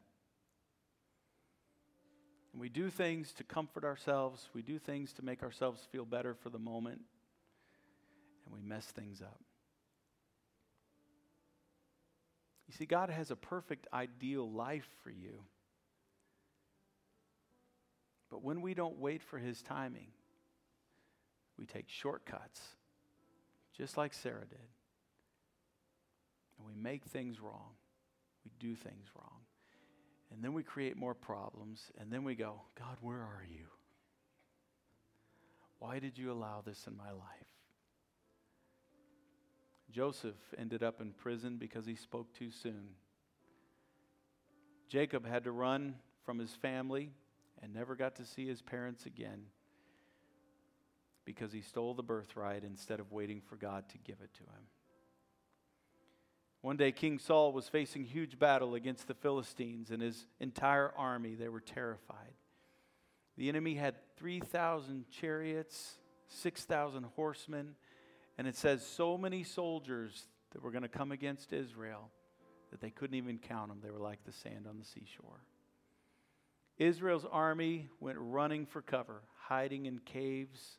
And 2.53 2.61
we 2.61 2.69
do 2.69 2.91
things 2.91 3.33
to 3.35 3.45
comfort 3.45 3.85
ourselves, 3.85 4.49
we 4.53 4.63
do 4.63 4.79
things 4.79 5.13
to 5.15 5.25
make 5.25 5.43
ourselves 5.43 5.81
feel 5.91 6.05
better 6.05 6.35
for 6.35 6.51
the 6.51 6.59
moment, 6.59 7.01
and 8.45 8.55
we 8.55 8.61
mess 8.61 8.85
things 8.85 9.23
up. 9.23 9.41
You 12.69 12.75
see, 12.75 12.87
God 12.87 13.11
has 13.11 13.31
a 13.31 13.37
perfect, 13.37 13.87
ideal 13.93 14.51
life 14.51 14.89
for 15.03 15.11
you. 15.11 15.45
But 18.31 18.43
when 18.43 18.63
we 18.63 18.73
don't 18.73 18.99
wait 18.99 19.23
for 19.23 19.39
His 19.39 19.61
timing, 19.63 20.09
we 21.59 21.67
take 21.67 21.89
shortcuts, 21.89 22.61
just 23.77 23.97
like 23.99 24.15
Sarah 24.15 24.47
did. 24.49 24.59
And 26.59 26.67
we 26.67 26.75
make 26.75 27.05
things 27.05 27.41
wrong. 27.41 27.73
We 28.45 28.51
do 28.59 28.75
things 28.75 29.07
wrong. 29.17 29.41
And 30.33 30.43
then 30.43 30.53
we 30.53 30.63
create 30.63 30.97
more 30.97 31.15
problems. 31.15 31.91
And 31.99 32.11
then 32.13 32.25
we 32.25 32.35
go, 32.35 32.63
God, 32.79 32.97
where 33.01 33.21
are 33.21 33.45
you? 33.49 33.67
Why 35.79 35.99
did 35.99 36.17
you 36.17 36.31
allow 36.33 36.63
this 36.65 36.87
in 36.87 36.97
my 36.97 37.11
life? 37.11 37.53
Joseph 39.91 40.37
ended 40.57 40.83
up 40.83 41.01
in 41.01 41.13
prison 41.13 41.59
because 41.59 41.85
he 41.85 41.97
spoke 41.97 42.33
too 42.33 42.51
soon. 42.51 42.89
Jacob 44.89 45.27
had 45.27 45.45
to 45.45 45.53
run 45.53 45.97
from 46.25 46.39
his 46.39 46.53
family 46.53 47.11
and 47.63 47.75
never 47.75 47.95
got 47.95 48.17
to 48.17 48.25
see 48.25 48.47
his 48.47 48.63
parents 48.63 49.07
again 49.07 49.45
because 51.25 51.53
he 51.53 51.61
stole 51.61 51.95
the 51.95 52.03
birthright 52.03 52.65
instead 52.65 53.01
of 53.01 53.13
waiting 53.13 53.41
for 53.41 53.57
God 53.57 53.89
to 53.91 53.99
give 53.99 54.21
it 54.23 54.33
to 54.35 54.43
him. 54.43 54.67
One 56.63 56.77
day, 56.77 56.93
King 56.93 57.19
Saul 57.19 57.53
was 57.53 57.69
facing 57.69 58.05
huge 58.05 58.39
battle 58.39 58.77
against 58.77 59.09
the 59.09 59.15
Philistines 59.15 59.91
and 59.91 60.01
his 60.01 60.27
entire 60.39 60.93
army. 60.97 61.35
They 61.35 61.49
were 61.49 61.61
terrified. 61.61 62.35
The 63.37 63.49
enemy 63.49 63.75
had 63.75 63.97
3,000 64.17 65.07
chariots, 65.11 65.99
6,000 66.29 67.05
horsemen, 67.17 67.75
and 68.39 68.47
it 68.47 68.57
says 68.57 68.87
so 68.87 69.19
many 69.19 69.43
soldiers 69.43 70.29
that 70.53 70.63
were 70.63 70.71
going 70.71 70.83
to 70.83 70.89
come 70.89 71.11
against 71.11 71.53
Israel 71.53 72.11
that 72.71 72.81
they 72.81 72.91
couldn't 72.91 73.17
even 73.17 73.39
count 73.39 73.69
them. 73.69 73.81
They 73.83 73.91
were 73.91 73.99
like 73.99 74.23
the 74.25 74.33
sand 74.33 74.67
on 74.69 74.79
the 74.79 74.85
seashore. 74.85 75.43
Israel's 76.79 77.27
army 77.31 77.89
went 78.01 78.19
running 78.21 78.67
for 78.67 78.83
cover, 78.83 79.23
hiding 79.49 79.87
in 79.87 79.99
caves, 79.99 80.79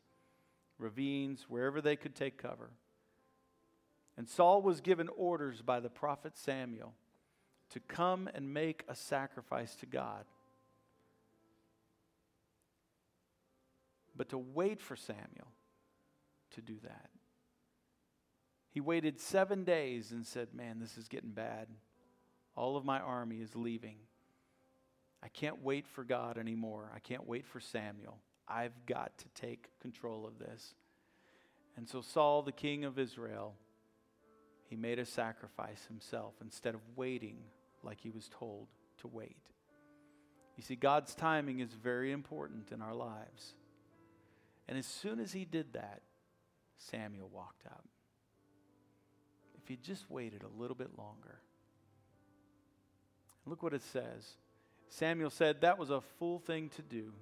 ravines, 0.78 1.44
wherever 1.48 1.80
they 1.80 1.96
could 1.96 2.14
take 2.14 2.38
cover. 2.38 2.70
And 4.16 4.28
Saul 4.28 4.62
was 4.62 4.80
given 4.80 5.08
orders 5.16 5.60
by 5.60 5.80
the 5.80 5.88
prophet 5.88 6.36
Samuel 6.36 6.94
to 7.70 7.80
come 7.80 8.28
and 8.32 8.54
make 8.54 8.84
a 8.88 8.94
sacrifice 8.94 9.74
to 9.76 9.86
God. 9.86 10.24
But 14.16 14.28
to 14.28 14.38
wait 14.38 14.80
for 14.80 14.94
Samuel 14.94 15.52
to 16.52 16.60
do 16.60 16.76
that. 16.84 17.10
He 18.70 18.80
waited 18.80 19.20
seven 19.20 19.64
days 19.64 20.12
and 20.12 20.26
said, 20.26 20.48
Man, 20.54 20.78
this 20.78 20.96
is 20.96 21.08
getting 21.08 21.30
bad. 21.30 21.68
All 22.56 22.76
of 22.76 22.84
my 22.84 23.00
army 23.00 23.36
is 23.40 23.56
leaving. 23.56 23.96
I 25.22 25.28
can't 25.28 25.62
wait 25.62 25.88
for 25.88 26.04
God 26.04 26.38
anymore. 26.38 26.90
I 26.94 26.98
can't 26.98 27.26
wait 27.26 27.46
for 27.46 27.58
Samuel. 27.58 28.18
I've 28.46 28.86
got 28.86 29.16
to 29.18 29.28
take 29.40 29.70
control 29.80 30.26
of 30.26 30.38
this. 30.38 30.74
And 31.76 31.88
so 31.88 32.02
Saul, 32.02 32.42
the 32.42 32.52
king 32.52 32.84
of 32.84 32.98
Israel, 32.98 33.54
he 34.74 34.80
made 34.80 34.98
a 34.98 35.06
sacrifice 35.06 35.86
himself 35.86 36.34
instead 36.42 36.74
of 36.74 36.80
waiting 36.96 37.36
like 37.84 38.00
he 38.00 38.10
was 38.10 38.28
told 38.28 38.66
to 38.98 39.06
wait. 39.06 39.36
You 40.56 40.64
see, 40.64 40.74
God's 40.74 41.14
timing 41.14 41.60
is 41.60 41.72
very 41.72 42.10
important 42.10 42.72
in 42.72 42.82
our 42.82 42.92
lives. 42.92 43.54
And 44.66 44.76
as 44.76 44.84
soon 44.84 45.20
as 45.20 45.32
he 45.32 45.44
did 45.44 45.74
that, 45.74 46.02
Samuel 46.76 47.30
walked 47.32 47.66
up. 47.66 47.84
If 49.62 49.68
he 49.68 49.76
just 49.76 50.10
waited 50.10 50.42
a 50.42 50.60
little 50.60 50.74
bit 50.74 50.98
longer. 50.98 51.38
Look 53.46 53.62
what 53.62 53.74
it 53.74 53.82
says. 53.92 54.28
Samuel 54.88 55.30
said, 55.30 55.60
That 55.60 55.78
was 55.78 55.90
a 55.90 56.00
fool 56.18 56.40
thing 56.40 56.70
to 56.70 56.82
do. 56.82 57.12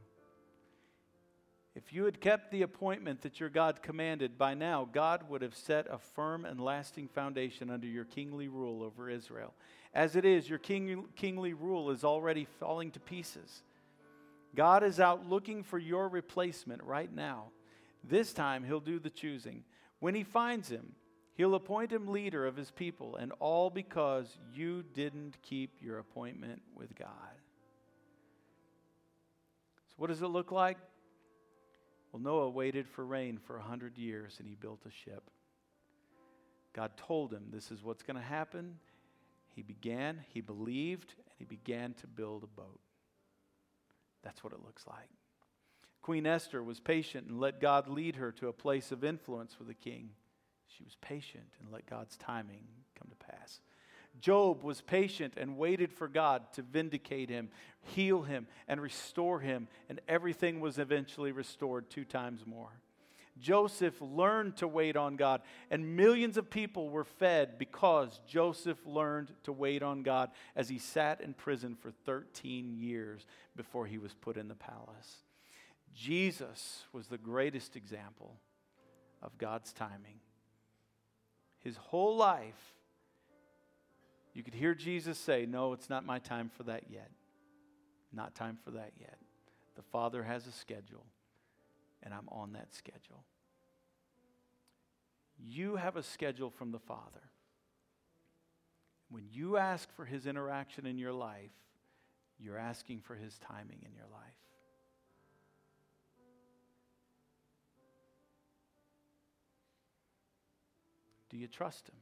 If 1.74 1.92
you 1.92 2.04
had 2.04 2.20
kept 2.20 2.50
the 2.50 2.62
appointment 2.62 3.22
that 3.22 3.40
your 3.40 3.48
God 3.48 3.80
commanded, 3.82 4.36
by 4.36 4.52
now 4.52 4.86
God 4.92 5.28
would 5.30 5.40
have 5.40 5.56
set 5.56 5.86
a 5.90 5.96
firm 5.96 6.44
and 6.44 6.60
lasting 6.60 7.08
foundation 7.08 7.70
under 7.70 7.86
your 7.86 8.04
kingly 8.04 8.48
rule 8.48 8.82
over 8.82 9.08
Israel. 9.08 9.54
As 9.94 10.14
it 10.14 10.24
is, 10.26 10.48
your 10.48 10.58
king, 10.58 11.06
kingly 11.16 11.54
rule 11.54 11.90
is 11.90 12.04
already 12.04 12.46
falling 12.60 12.90
to 12.90 13.00
pieces. 13.00 13.62
God 14.54 14.82
is 14.82 15.00
out 15.00 15.28
looking 15.28 15.62
for 15.62 15.78
your 15.78 16.08
replacement 16.08 16.82
right 16.82 17.12
now. 17.12 17.46
This 18.04 18.34
time, 18.34 18.64
He'll 18.64 18.80
do 18.80 18.98
the 18.98 19.10
choosing. 19.10 19.64
When 19.98 20.14
He 20.14 20.24
finds 20.24 20.68
him, 20.68 20.94
He'll 21.34 21.54
appoint 21.54 21.90
him 21.90 22.08
leader 22.08 22.46
of 22.46 22.56
His 22.56 22.70
people, 22.70 23.16
and 23.16 23.32
all 23.38 23.70
because 23.70 24.36
you 24.54 24.84
didn't 24.94 25.38
keep 25.40 25.70
your 25.80 25.98
appointment 25.98 26.60
with 26.74 26.94
God. 26.94 27.08
So, 29.88 29.94
what 29.96 30.08
does 30.08 30.20
it 30.20 30.26
look 30.26 30.52
like? 30.52 30.76
Well, 32.12 32.20
Noah 32.22 32.50
waited 32.50 32.86
for 32.86 33.04
rain 33.06 33.38
for 33.38 33.56
a 33.56 33.62
hundred 33.62 33.96
years 33.96 34.36
and 34.38 34.46
he 34.46 34.54
built 34.54 34.80
a 34.86 34.90
ship. 34.90 35.30
God 36.74 36.92
told 36.96 37.32
him 37.32 37.46
this 37.50 37.70
is 37.70 37.82
what's 37.82 38.02
going 38.02 38.16
to 38.16 38.22
happen. 38.22 38.78
He 39.54 39.62
began, 39.62 40.24
he 40.28 40.40
believed, 40.40 41.14
and 41.18 41.34
he 41.38 41.44
began 41.44 41.94
to 41.94 42.06
build 42.06 42.44
a 42.44 42.46
boat. 42.46 42.80
That's 44.22 44.44
what 44.44 44.52
it 44.52 44.62
looks 44.64 44.86
like. 44.86 45.08
Queen 46.00 46.26
Esther 46.26 46.62
was 46.62 46.80
patient 46.80 47.28
and 47.28 47.40
let 47.40 47.60
God 47.60 47.88
lead 47.88 48.16
her 48.16 48.32
to 48.32 48.48
a 48.48 48.52
place 48.52 48.92
of 48.92 49.04
influence 49.04 49.58
with 49.58 49.68
the 49.68 49.74
king. 49.74 50.10
She 50.66 50.84
was 50.84 50.96
patient 51.00 51.52
and 51.60 51.70
let 51.70 51.86
God's 51.86 52.16
timing 52.16 52.64
come 52.98 53.08
to 53.08 53.26
pass. 53.26 53.60
Job 54.20 54.62
was 54.62 54.80
patient 54.80 55.34
and 55.36 55.56
waited 55.56 55.92
for 55.92 56.08
God 56.08 56.52
to 56.52 56.62
vindicate 56.62 57.28
him, 57.28 57.48
heal 57.82 58.22
him, 58.22 58.46
and 58.68 58.80
restore 58.80 59.40
him, 59.40 59.68
and 59.88 60.00
everything 60.08 60.60
was 60.60 60.78
eventually 60.78 61.32
restored 61.32 61.90
two 61.90 62.04
times 62.04 62.46
more. 62.46 62.70
Joseph 63.40 63.94
learned 64.00 64.56
to 64.58 64.68
wait 64.68 64.96
on 64.96 65.16
God, 65.16 65.40
and 65.70 65.96
millions 65.96 66.36
of 66.36 66.50
people 66.50 66.90
were 66.90 67.04
fed 67.04 67.58
because 67.58 68.20
Joseph 68.26 68.78
learned 68.84 69.32
to 69.44 69.52
wait 69.52 69.82
on 69.82 70.02
God 70.02 70.30
as 70.54 70.68
he 70.68 70.78
sat 70.78 71.20
in 71.20 71.32
prison 71.32 71.74
for 71.74 71.90
13 72.04 72.74
years 72.74 73.26
before 73.56 73.86
he 73.86 73.98
was 73.98 74.12
put 74.14 74.36
in 74.36 74.48
the 74.48 74.54
palace. 74.54 75.24
Jesus 75.94 76.84
was 76.92 77.06
the 77.06 77.18
greatest 77.18 77.74
example 77.74 78.36
of 79.22 79.38
God's 79.38 79.72
timing. 79.72 80.20
His 81.58 81.76
whole 81.76 82.16
life, 82.16 82.74
you 84.34 84.42
could 84.42 84.54
hear 84.54 84.74
Jesus 84.74 85.18
say, 85.18 85.46
No, 85.46 85.72
it's 85.72 85.90
not 85.90 86.06
my 86.06 86.18
time 86.18 86.50
for 86.56 86.62
that 86.64 86.84
yet. 86.90 87.10
Not 88.12 88.34
time 88.34 88.58
for 88.64 88.70
that 88.72 88.92
yet. 88.98 89.18
The 89.76 89.82
Father 89.82 90.22
has 90.22 90.46
a 90.46 90.52
schedule, 90.52 91.06
and 92.02 92.12
I'm 92.12 92.28
on 92.28 92.52
that 92.52 92.74
schedule. 92.74 93.24
You 95.38 95.76
have 95.76 95.96
a 95.96 96.02
schedule 96.02 96.50
from 96.50 96.72
the 96.72 96.78
Father. 96.78 97.30
When 99.08 99.24
you 99.30 99.56
ask 99.56 99.90
for 99.94 100.04
His 100.04 100.26
interaction 100.26 100.86
in 100.86 100.98
your 100.98 101.12
life, 101.12 101.50
you're 102.38 102.58
asking 102.58 103.00
for 103.00 103.14
His 103.14 103.38
timing 103.38 103.78
in 103.84 103.94
your 103.94 104.06
life. 104.10 104.22
Do 111.28 111.38
you 111.38 111.48
trust 111.48 111.88
Him? 111.88 112.01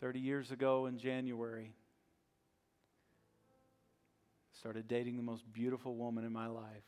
30 0.00 0.20
years 0.20 0.50
ago 0.50 0.86
in 0.86 0.98
January, 0.98 1.74
started 4.58 4.88
dating 4.88 5.16
the 5.16 5.22
most 5.22 5.50
beautiful 5.52 5.94
woman 5.94 6.24
in 6.24 6.32
my 6.32 6.46
life. 6.46 6.84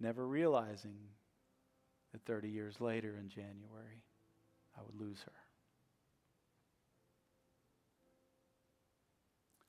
never 0.00 0.26
realizing 0.26 0.96
that 2.12 2.24
30 2.24 2.48
years 2.48 2.80
later 2.80 3.16
in 3.18 3.28
January, 3.28 4.02
I 4.76 4.80
would 4.84 5.00
lose 5.00 5.20
her. 5.24 5.32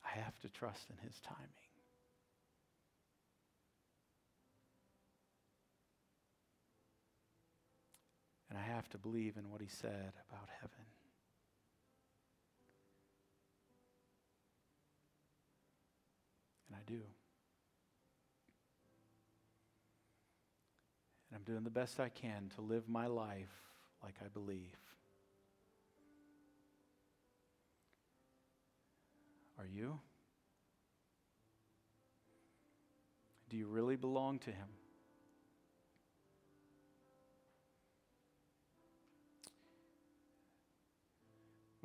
I 0.05 0.19
have 0.19 0.39
to 0.41 0.49
trust 0.49 0.89
in 0.89 0.97
His 1.07 1.19
timing. 1.21 1.66
And 8.57 8.65
I 8.65 8.75
have 8.75 8.89
to 8.89 8.97
believe 8.97 9.37
in 9.37 9.51
what 9.51 9.61
He 9.61 9.67
said 9.67 10.13
about 10.31 10.49
heaven. 10.59 10.85
And 16.67 16.77
I 16.77 16.81
do. 16.87 17.01
And 21.29 21.35
I'm 21.35 21.43
doing 21.43 21.63
the 21.63 21.69
best 21.69 21.99
I 21.99 22.09
can 22.09 22.49
to 22.55 22.61
live 22.61 22.89
my 22.89 23.05
life 23.05 23.53
like 24.01 24.15
I 24.25 24.27
believe. 24.29 24.75
Are 29.59 29.67
you? 29.67 29.99
Do 33.49 33.57
you 33.57 33.67
really 33.67 33.97
belong 33.97 34.39
to 34.39 34.49
Him? 34.49 34.67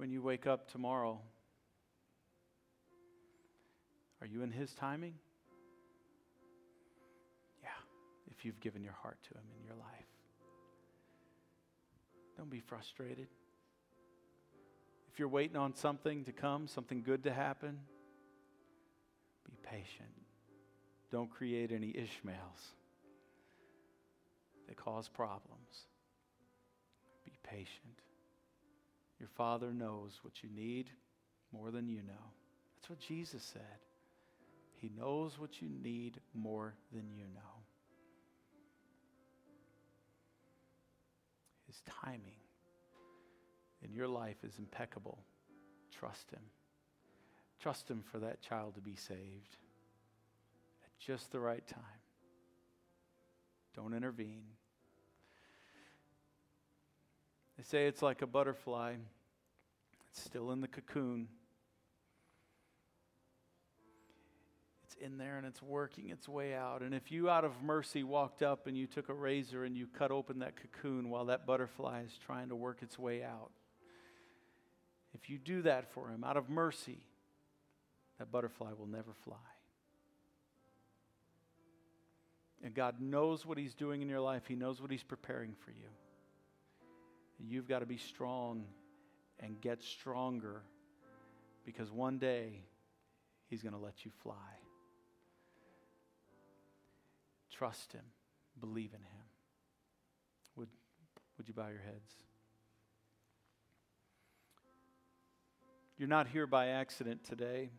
When 0.02 0.10
you 0.10 0.20
wake 0.20 0.48
up 0.48 0.68
tomorrow, 0.68 1.20
are 4.20 4.26
you 4.26 4.42
in 4.42 4.50
His 4.50 4.74
timing? 4.74 5.14
Yeah, 7.62 7.68
if 8.28 8.44
you've 8.44 8.58
given 8.58 8.82
your 8.82 8.96
heart 9.00 9.18
to 9.22 9.34
Him 9.34 9.44
in 9.56 9.64
your 9.64 9.76
life. 9.76 10.08
Don't 12.36 12.50
be 12.50 12.58
frustrated. 12.58 13.28
If 15.12 15.20
you're 15.20 15.28
waiting 15.28 15.56
on 15.56 15.72
something 15.72 16.24
to 16.24 16.32
come, 16.32 16.66
something 16.66 17.04
good 17.04 17.22
to 17.22 17.32
happen, 17.32 17.78
be 19.46 19.56
patient. 19.62 20.10
Don't 21.12 21.30
create 21.30 21.70
any 21.70 21.90
Ishmaels 21.90 22.74
that 24.66 24.76
cause 24.76 25.06
problems. 25.06 25.86
Be 27.24 27.38
patient. 27.44 28.01
Your 29.22 29.30
Father 29.36 29.72
knows 29.72 30.18
what 30.22 30.42
you 30.42 30.48
need 30.52 30.90
more 31.52 31.70
than 31.70 31.88
you 31.88 31.98
know. 31.98 32.32
That's 32.74 32.90
what 32.90 32.98
Jesus 32.98 33.44
said. 33.44 33.62
He 34.74 34.90
knows 34.98 35.38
what 35.38 35.62
you 35.62 35.68
need 35.68 36.18
more 36.34 36.74
than 36.92 37.08
you 37.14 37.26
know. 37.32 37.62
His 41.68 41.80
timing 42.02 42.40
in 43.84 43.92
your 43.94 44.08
life 44.08 44.42
is 44.42 44.58
impeccable. 44.58 45.20
Trust 45.92 46.32
Him. 46.32 46.42
Trust 47.60 47.88
Him 47.88 48.02
for 48.10 48.18
that 48.18 48.42
child 48.42 48.74
to 48.74 48.80
be 48.80 48.96
saved 48.96 49.56
at 50.84 50.98
just 50.98 51.30
the 51.30 51.38
right 51.38 51.64
time. 51.68 52.02
Don't 53.76 53.94
intervene. 53.94 54.46
They 57.62 57.78
say 57.78 57.86
it's 57.86 58.02
like 58.02 58.22
a 58.22 58.26
butterfly, 58.26 58.94
it's 60.10 60.20
still 60.20 60.50
in 60.50 60.60
the 60.60 60.66
cocoon. 60.66 61.28
It's 64.82 64.96
in 65.00 65.16
there 65.16 65.38
and 65.38 65.46
it's 65.46 65.62
working 65.62 66.10
its 66.10 66.28
way 66.28 66.54
out. 66.54 66.82
And 66.82 66.92
if 66.92 67.12
you, 67.12 67.30
out 67.30 67.44
of 67.44 67.62
mercy, 67.62 68.02
walked 68.02 68.42
up 68.42 68.66
and 68.66 68.76
you 68.76 68.88
took 68.88 69.08
a 69.08 69.14
razor 69.14 69.62
and 69.62 69.76
you 69.76 69.86
cut 69.86 70.10
open 70.10 70.40
that 70.40 70.54
cocoon 70.56 71.08
while 71.08 71.26
that 71.26 71.46
butterfly 71.46 72.02
is 72.02 72.18
trying 72.26 72.48
to 72.48 72.56
work 72.56 72.82
its 72.82 72.98
way 72.98 73.22
out, 73.22 73.52
if 75.14 75.30
you 75.30 75.38
do 75.38 75.62
that 75.62 75.92
for 75.92 76.08
him 76.08 76.24
out 76.24 76.36
of 76.36 76.50
mercy, 76.50 77.06
that 78.18 78.32
butterfly 78.32 78.72
will 78.76 78.88
never 78.88 79.12
fly. 79.22 79.36
And 82.64 82.74
God 82.74 83.00
knows 83.00 83.46
what 83.46 83.56
He's 83.56 83.74
doing 83.74 84.02
in 84.02 84.08
your 84.08 84.20
life, 84.20 84.46
He 84.48 84.56
knows 84.56 84.82
what 84.82 84.90
He's 84.90 85.04
preparing 85.04 85.54
for 85.64 85.70
you. 85.70 85.86
You've 87.44 87.68
got 87.68 87.80
to 87.80 87.86
be 87.86 87.96
strong 87.96 88.64
and 89.40 89.60
get 89.60 89.82
stronger 89.82 90.62
because 91.64 91.90
one 91.90 92.18
day 92.18 92.62
He's 93.48 93.62
going 93.62 93.74
to 93.74 93.78
let 93.78 94.04
you 94.04 94.10
fly. 94.22 94.34
Trust 97.50 97.92
Him, 97.92 98.04
believe 98.60 98.90
in 98.94 99.00
Him. 99.00 99.26
Would, 100.56 100.68
would 101.36 101.48
you 101.48 101.54
bow 101.54 101.68
your 101.68 101.82
heads? 101.82 102.12
You're 105.98 106.08
not 106.08 106.28
here 106.28 106.46
by 106.46 106.68
accident 106.68 107.24
today. 107.24 107.70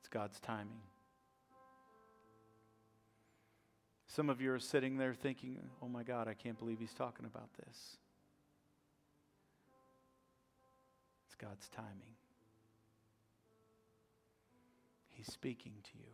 It's 0.00 0.08
God's 0.08 0.38
timing. 0.40 0.82
Some 4.14 4.30
of 4.30 4.40
you 4.40 4.52
are 4.52 4.60
sitting 4.60 4.96
there 4.96 5.12
thinking, 5.12 5.58
oh 5.82 5.88
my 5.88 6.04
God, 6.04 6.28
I 6.28 6.34
can't 6.34 6.56
believe 6.56 6.78
he's 6.78 6.94
talking 6.94 7.26
about 7.26 7.48
this. 7.58 7.96
It's 11.26 11.34
God's 11.34 11.68
timing. 11.70 12.14
He's 15.10 15.26
speaking 15.26 15.72
to 15.82 15.90
you. 15.98 16.12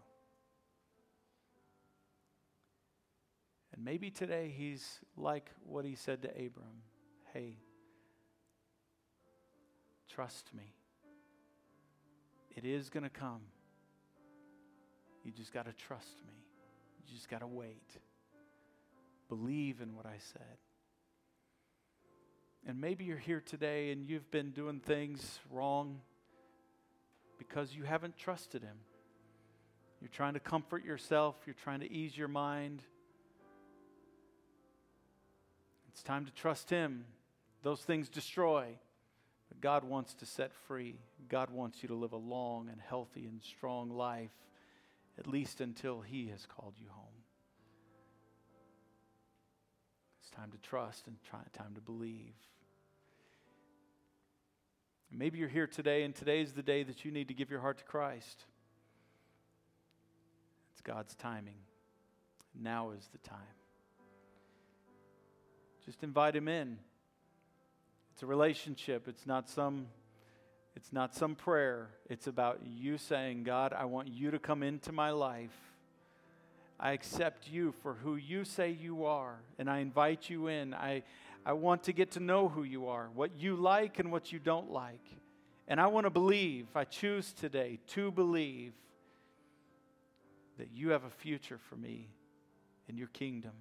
And 3.74 3.84
maybe 3.84 4.10
today 4.10 4.50
he's 4.56 5.00
like 5.14 5.50
what 5.66 5.84
he 5.84 5.94
said 5.94 6.22
to 6.22 6.28
Abram 6.30 6.82
Hey, 7.34 7.58
Trust 10.08 10.54
me. 10.54 10.74
It 12.56 12.64
is 12.64 12.88
going 12.88 13.04
to 13.04 13.10
come. 13.10 13.42
You 15.22 15.32
just 15.32 15.52
got 15.52 15.66
to 15.66 15.72
trust 15.72 16.16
me. 16.26 16.49
You 17.10 17.16
just 17.16 17.28
got 17.28 17.40
to 17.40 17.46
wait. 17.46 17.90
Believe 19.28 19.80
in 19.80 19.96
what 19.96 20.06
I 20.06 20.16
said. 20.32 20.58
And 22.66 22.80
maybe 22.80 23.04
you're 23.04 23.16
here 23.16 23.42
today 23.44 23.90
and 23.90 24.06
you've 24.06 24.30
been 24.30 24.50
doing 24.50 24.80
things 24.80 25.40
wrong 25.50 26.00
because 27.38 27.74
you 27.74 27.82
haven't 27.84 28.16
trusted 28.16 28.62
Him. 28.62 28.76
You're 30.00 30.10
trying 30.10 30.34
to 30.34 30.40
comfort 30.40 30.84
yourself, 30.84 31.36
you're 31.46 31.56
trying 31.64 31.80
to 31.80 31.90
ease 31.90 32.16
your 32.16 32.28
mind. 32.28 32.82
It's 35.88 36.02
time 36.02 36.26
to 36.26 36.32
trust 36.32 36.70
Him. 36.70 37.04
Those 37.62 37.80
things 37.80 38.08
destroy. 38.08 38.78
But 39.48 39.60
God 39.60 39.84
wants 39.84 40.14
to 40.14 40.26
set 40.26 40.52
free. 40.68 40.94
God 41.28 41.50
wants 41.50 41.82
you 41.82 41.88
to 41.88 41.94
live 41.94 42.12
a 42.12 42.16
long 42.16 42.68
and 42.70 42.80
healthy 42.80 43.26
and 43.26 43.42
strong 43.42 43.90
life, 43.90 44.30
at 45.20 45.26
least 45.26 45.60
until 45.60 46.00
He 46.00 46.28
has 46.28 46.46
called 46.46 46.74
you 46.78 46.88
home. 46.88 47.04
It's 50.20 50.30
time 50.30 50.50
to 50.50 50.58
trust 50.58 51.06
and 51.06 51.16
try, 51.28 51.40
time 51.52 51.74
to 51.74 51.80
believe. 51.80 52.34
Maybe 55.12 55.38
you're 55.38 55.48
here 55.48 55.66
today, 55.66 56.04
and 56.04 56.14
today 56.14 56.40
is 56.40 56.52
the 56.52 56.62
day 56.62 56.82
that 56.84 57.04
you 57.04 57.10
need 57.10 57.28
to 57.28 57.34
give 57.34 57.50
your 57.50 57.60
heart 57.60 57.78
to 57.78 57.84
Christ. 57.84 58.44
It's 60.72 60.80
God's 60.80 61.14
timing. 61.16 61.58
Now 62.58 62.90
is 62.90 63.08
the 63.12 63.18
time. 63.18 63.38
Just 65.84 66.02
invite 66.02 66.36
Him 66.36 66.48
in. 66.48 66.78
It's 68.12 68.22
a 68.22 68.26
relationship. 68.26 69.08
It's 69.08 69.26
not 69.26 69.50
some 69.50 69.88
it's 70.80 70.94
not 70.94 71.14
some 71.14 71.34
prayer. 71.34 71.90
It's 72.08 72.26
about 72.26 72.60
you 72.64 72.96
saying, 72.96 73.42
God, 73.42 73.74
I 73.74 73.84
want 73.84 74.08
you 74.08 74.30
to 74.30 74.38
come 74.38 74.62
into 74.62 74.92
my 74.92 75.10
life. 75.10 75.54
I 76.80 76.92
accept 76.92 77.50
you 77.50 77.74
for 77.82 77.92
who 77.92 78.16
you 78.16 78.46
say 78.46 78.70
you 78.70 79.04
are, 79.04 79.36
and 79.58 79.68
I 79.68 79.80
invite 79.80 80.30
you 80.30 80.46
in. 80.46 80.72
I, 80.72 81.02
I 81.44 81.52
want 81.52 81.82
to 81.82 81.92
get 81.92 82.12
to 82.12 82.20
know 82.20 82.48
who 82.48 82.62
you 82.62 82.88
are, 82.88 83.10
what 83.14 83.32
you 83.38 83.56
like 83.56 83.98
and 83.98 84.10
what 84.10 84.32
you 84.32 84.38
don't 84.38 84.70
like. 84.70 85.04
And 85.68 85.78
I 85.78 85.86
want 85.88 86.06
to 86.06 86.10
believe, 86.10 86.68
I 86.74 86.84
choose 86.84 87.34
today 87.34 87.78
to 87.88 88.10
believe 88.10 88.72
that 90.56 90.70
you 90.72 90.88
have 90.90 91.04
a 91.04 91.10
future 91.10 91.58
for 91.68 91.76
me 91.76 92.08
in 92.88 92.96
your 92.96 93.08
kingdom. 93.08 93.52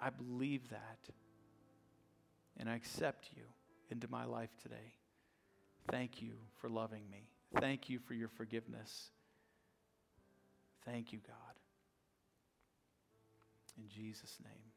I 0.00 0.10
believe 0.10 0.68
that 0.70 0.98
and 2.58 2.68
I 2.68 2.74
accept 2.74 3.30
you 3.36 3.44
into 3.90 4.08
my 4.10 4.24
life 4.24 4.50
today. 4.60 4.94
Thank 5.88 6.22
you 6.22 6.32
for 6.60 6.68
loving 6.68 7.08
me. 7.10 7.28
Thank 7.58 7.88
you 7.88 7.98
for 7.98 8.14
your 8.14 8.28
forgiveness. 8.28 9.10
Thank 10.84 11.12
you, 11.12 11.18
God. 11.26 11.54
In 13.76 13.88
Jesus' 13.88 14.36
name. 14.44 14.69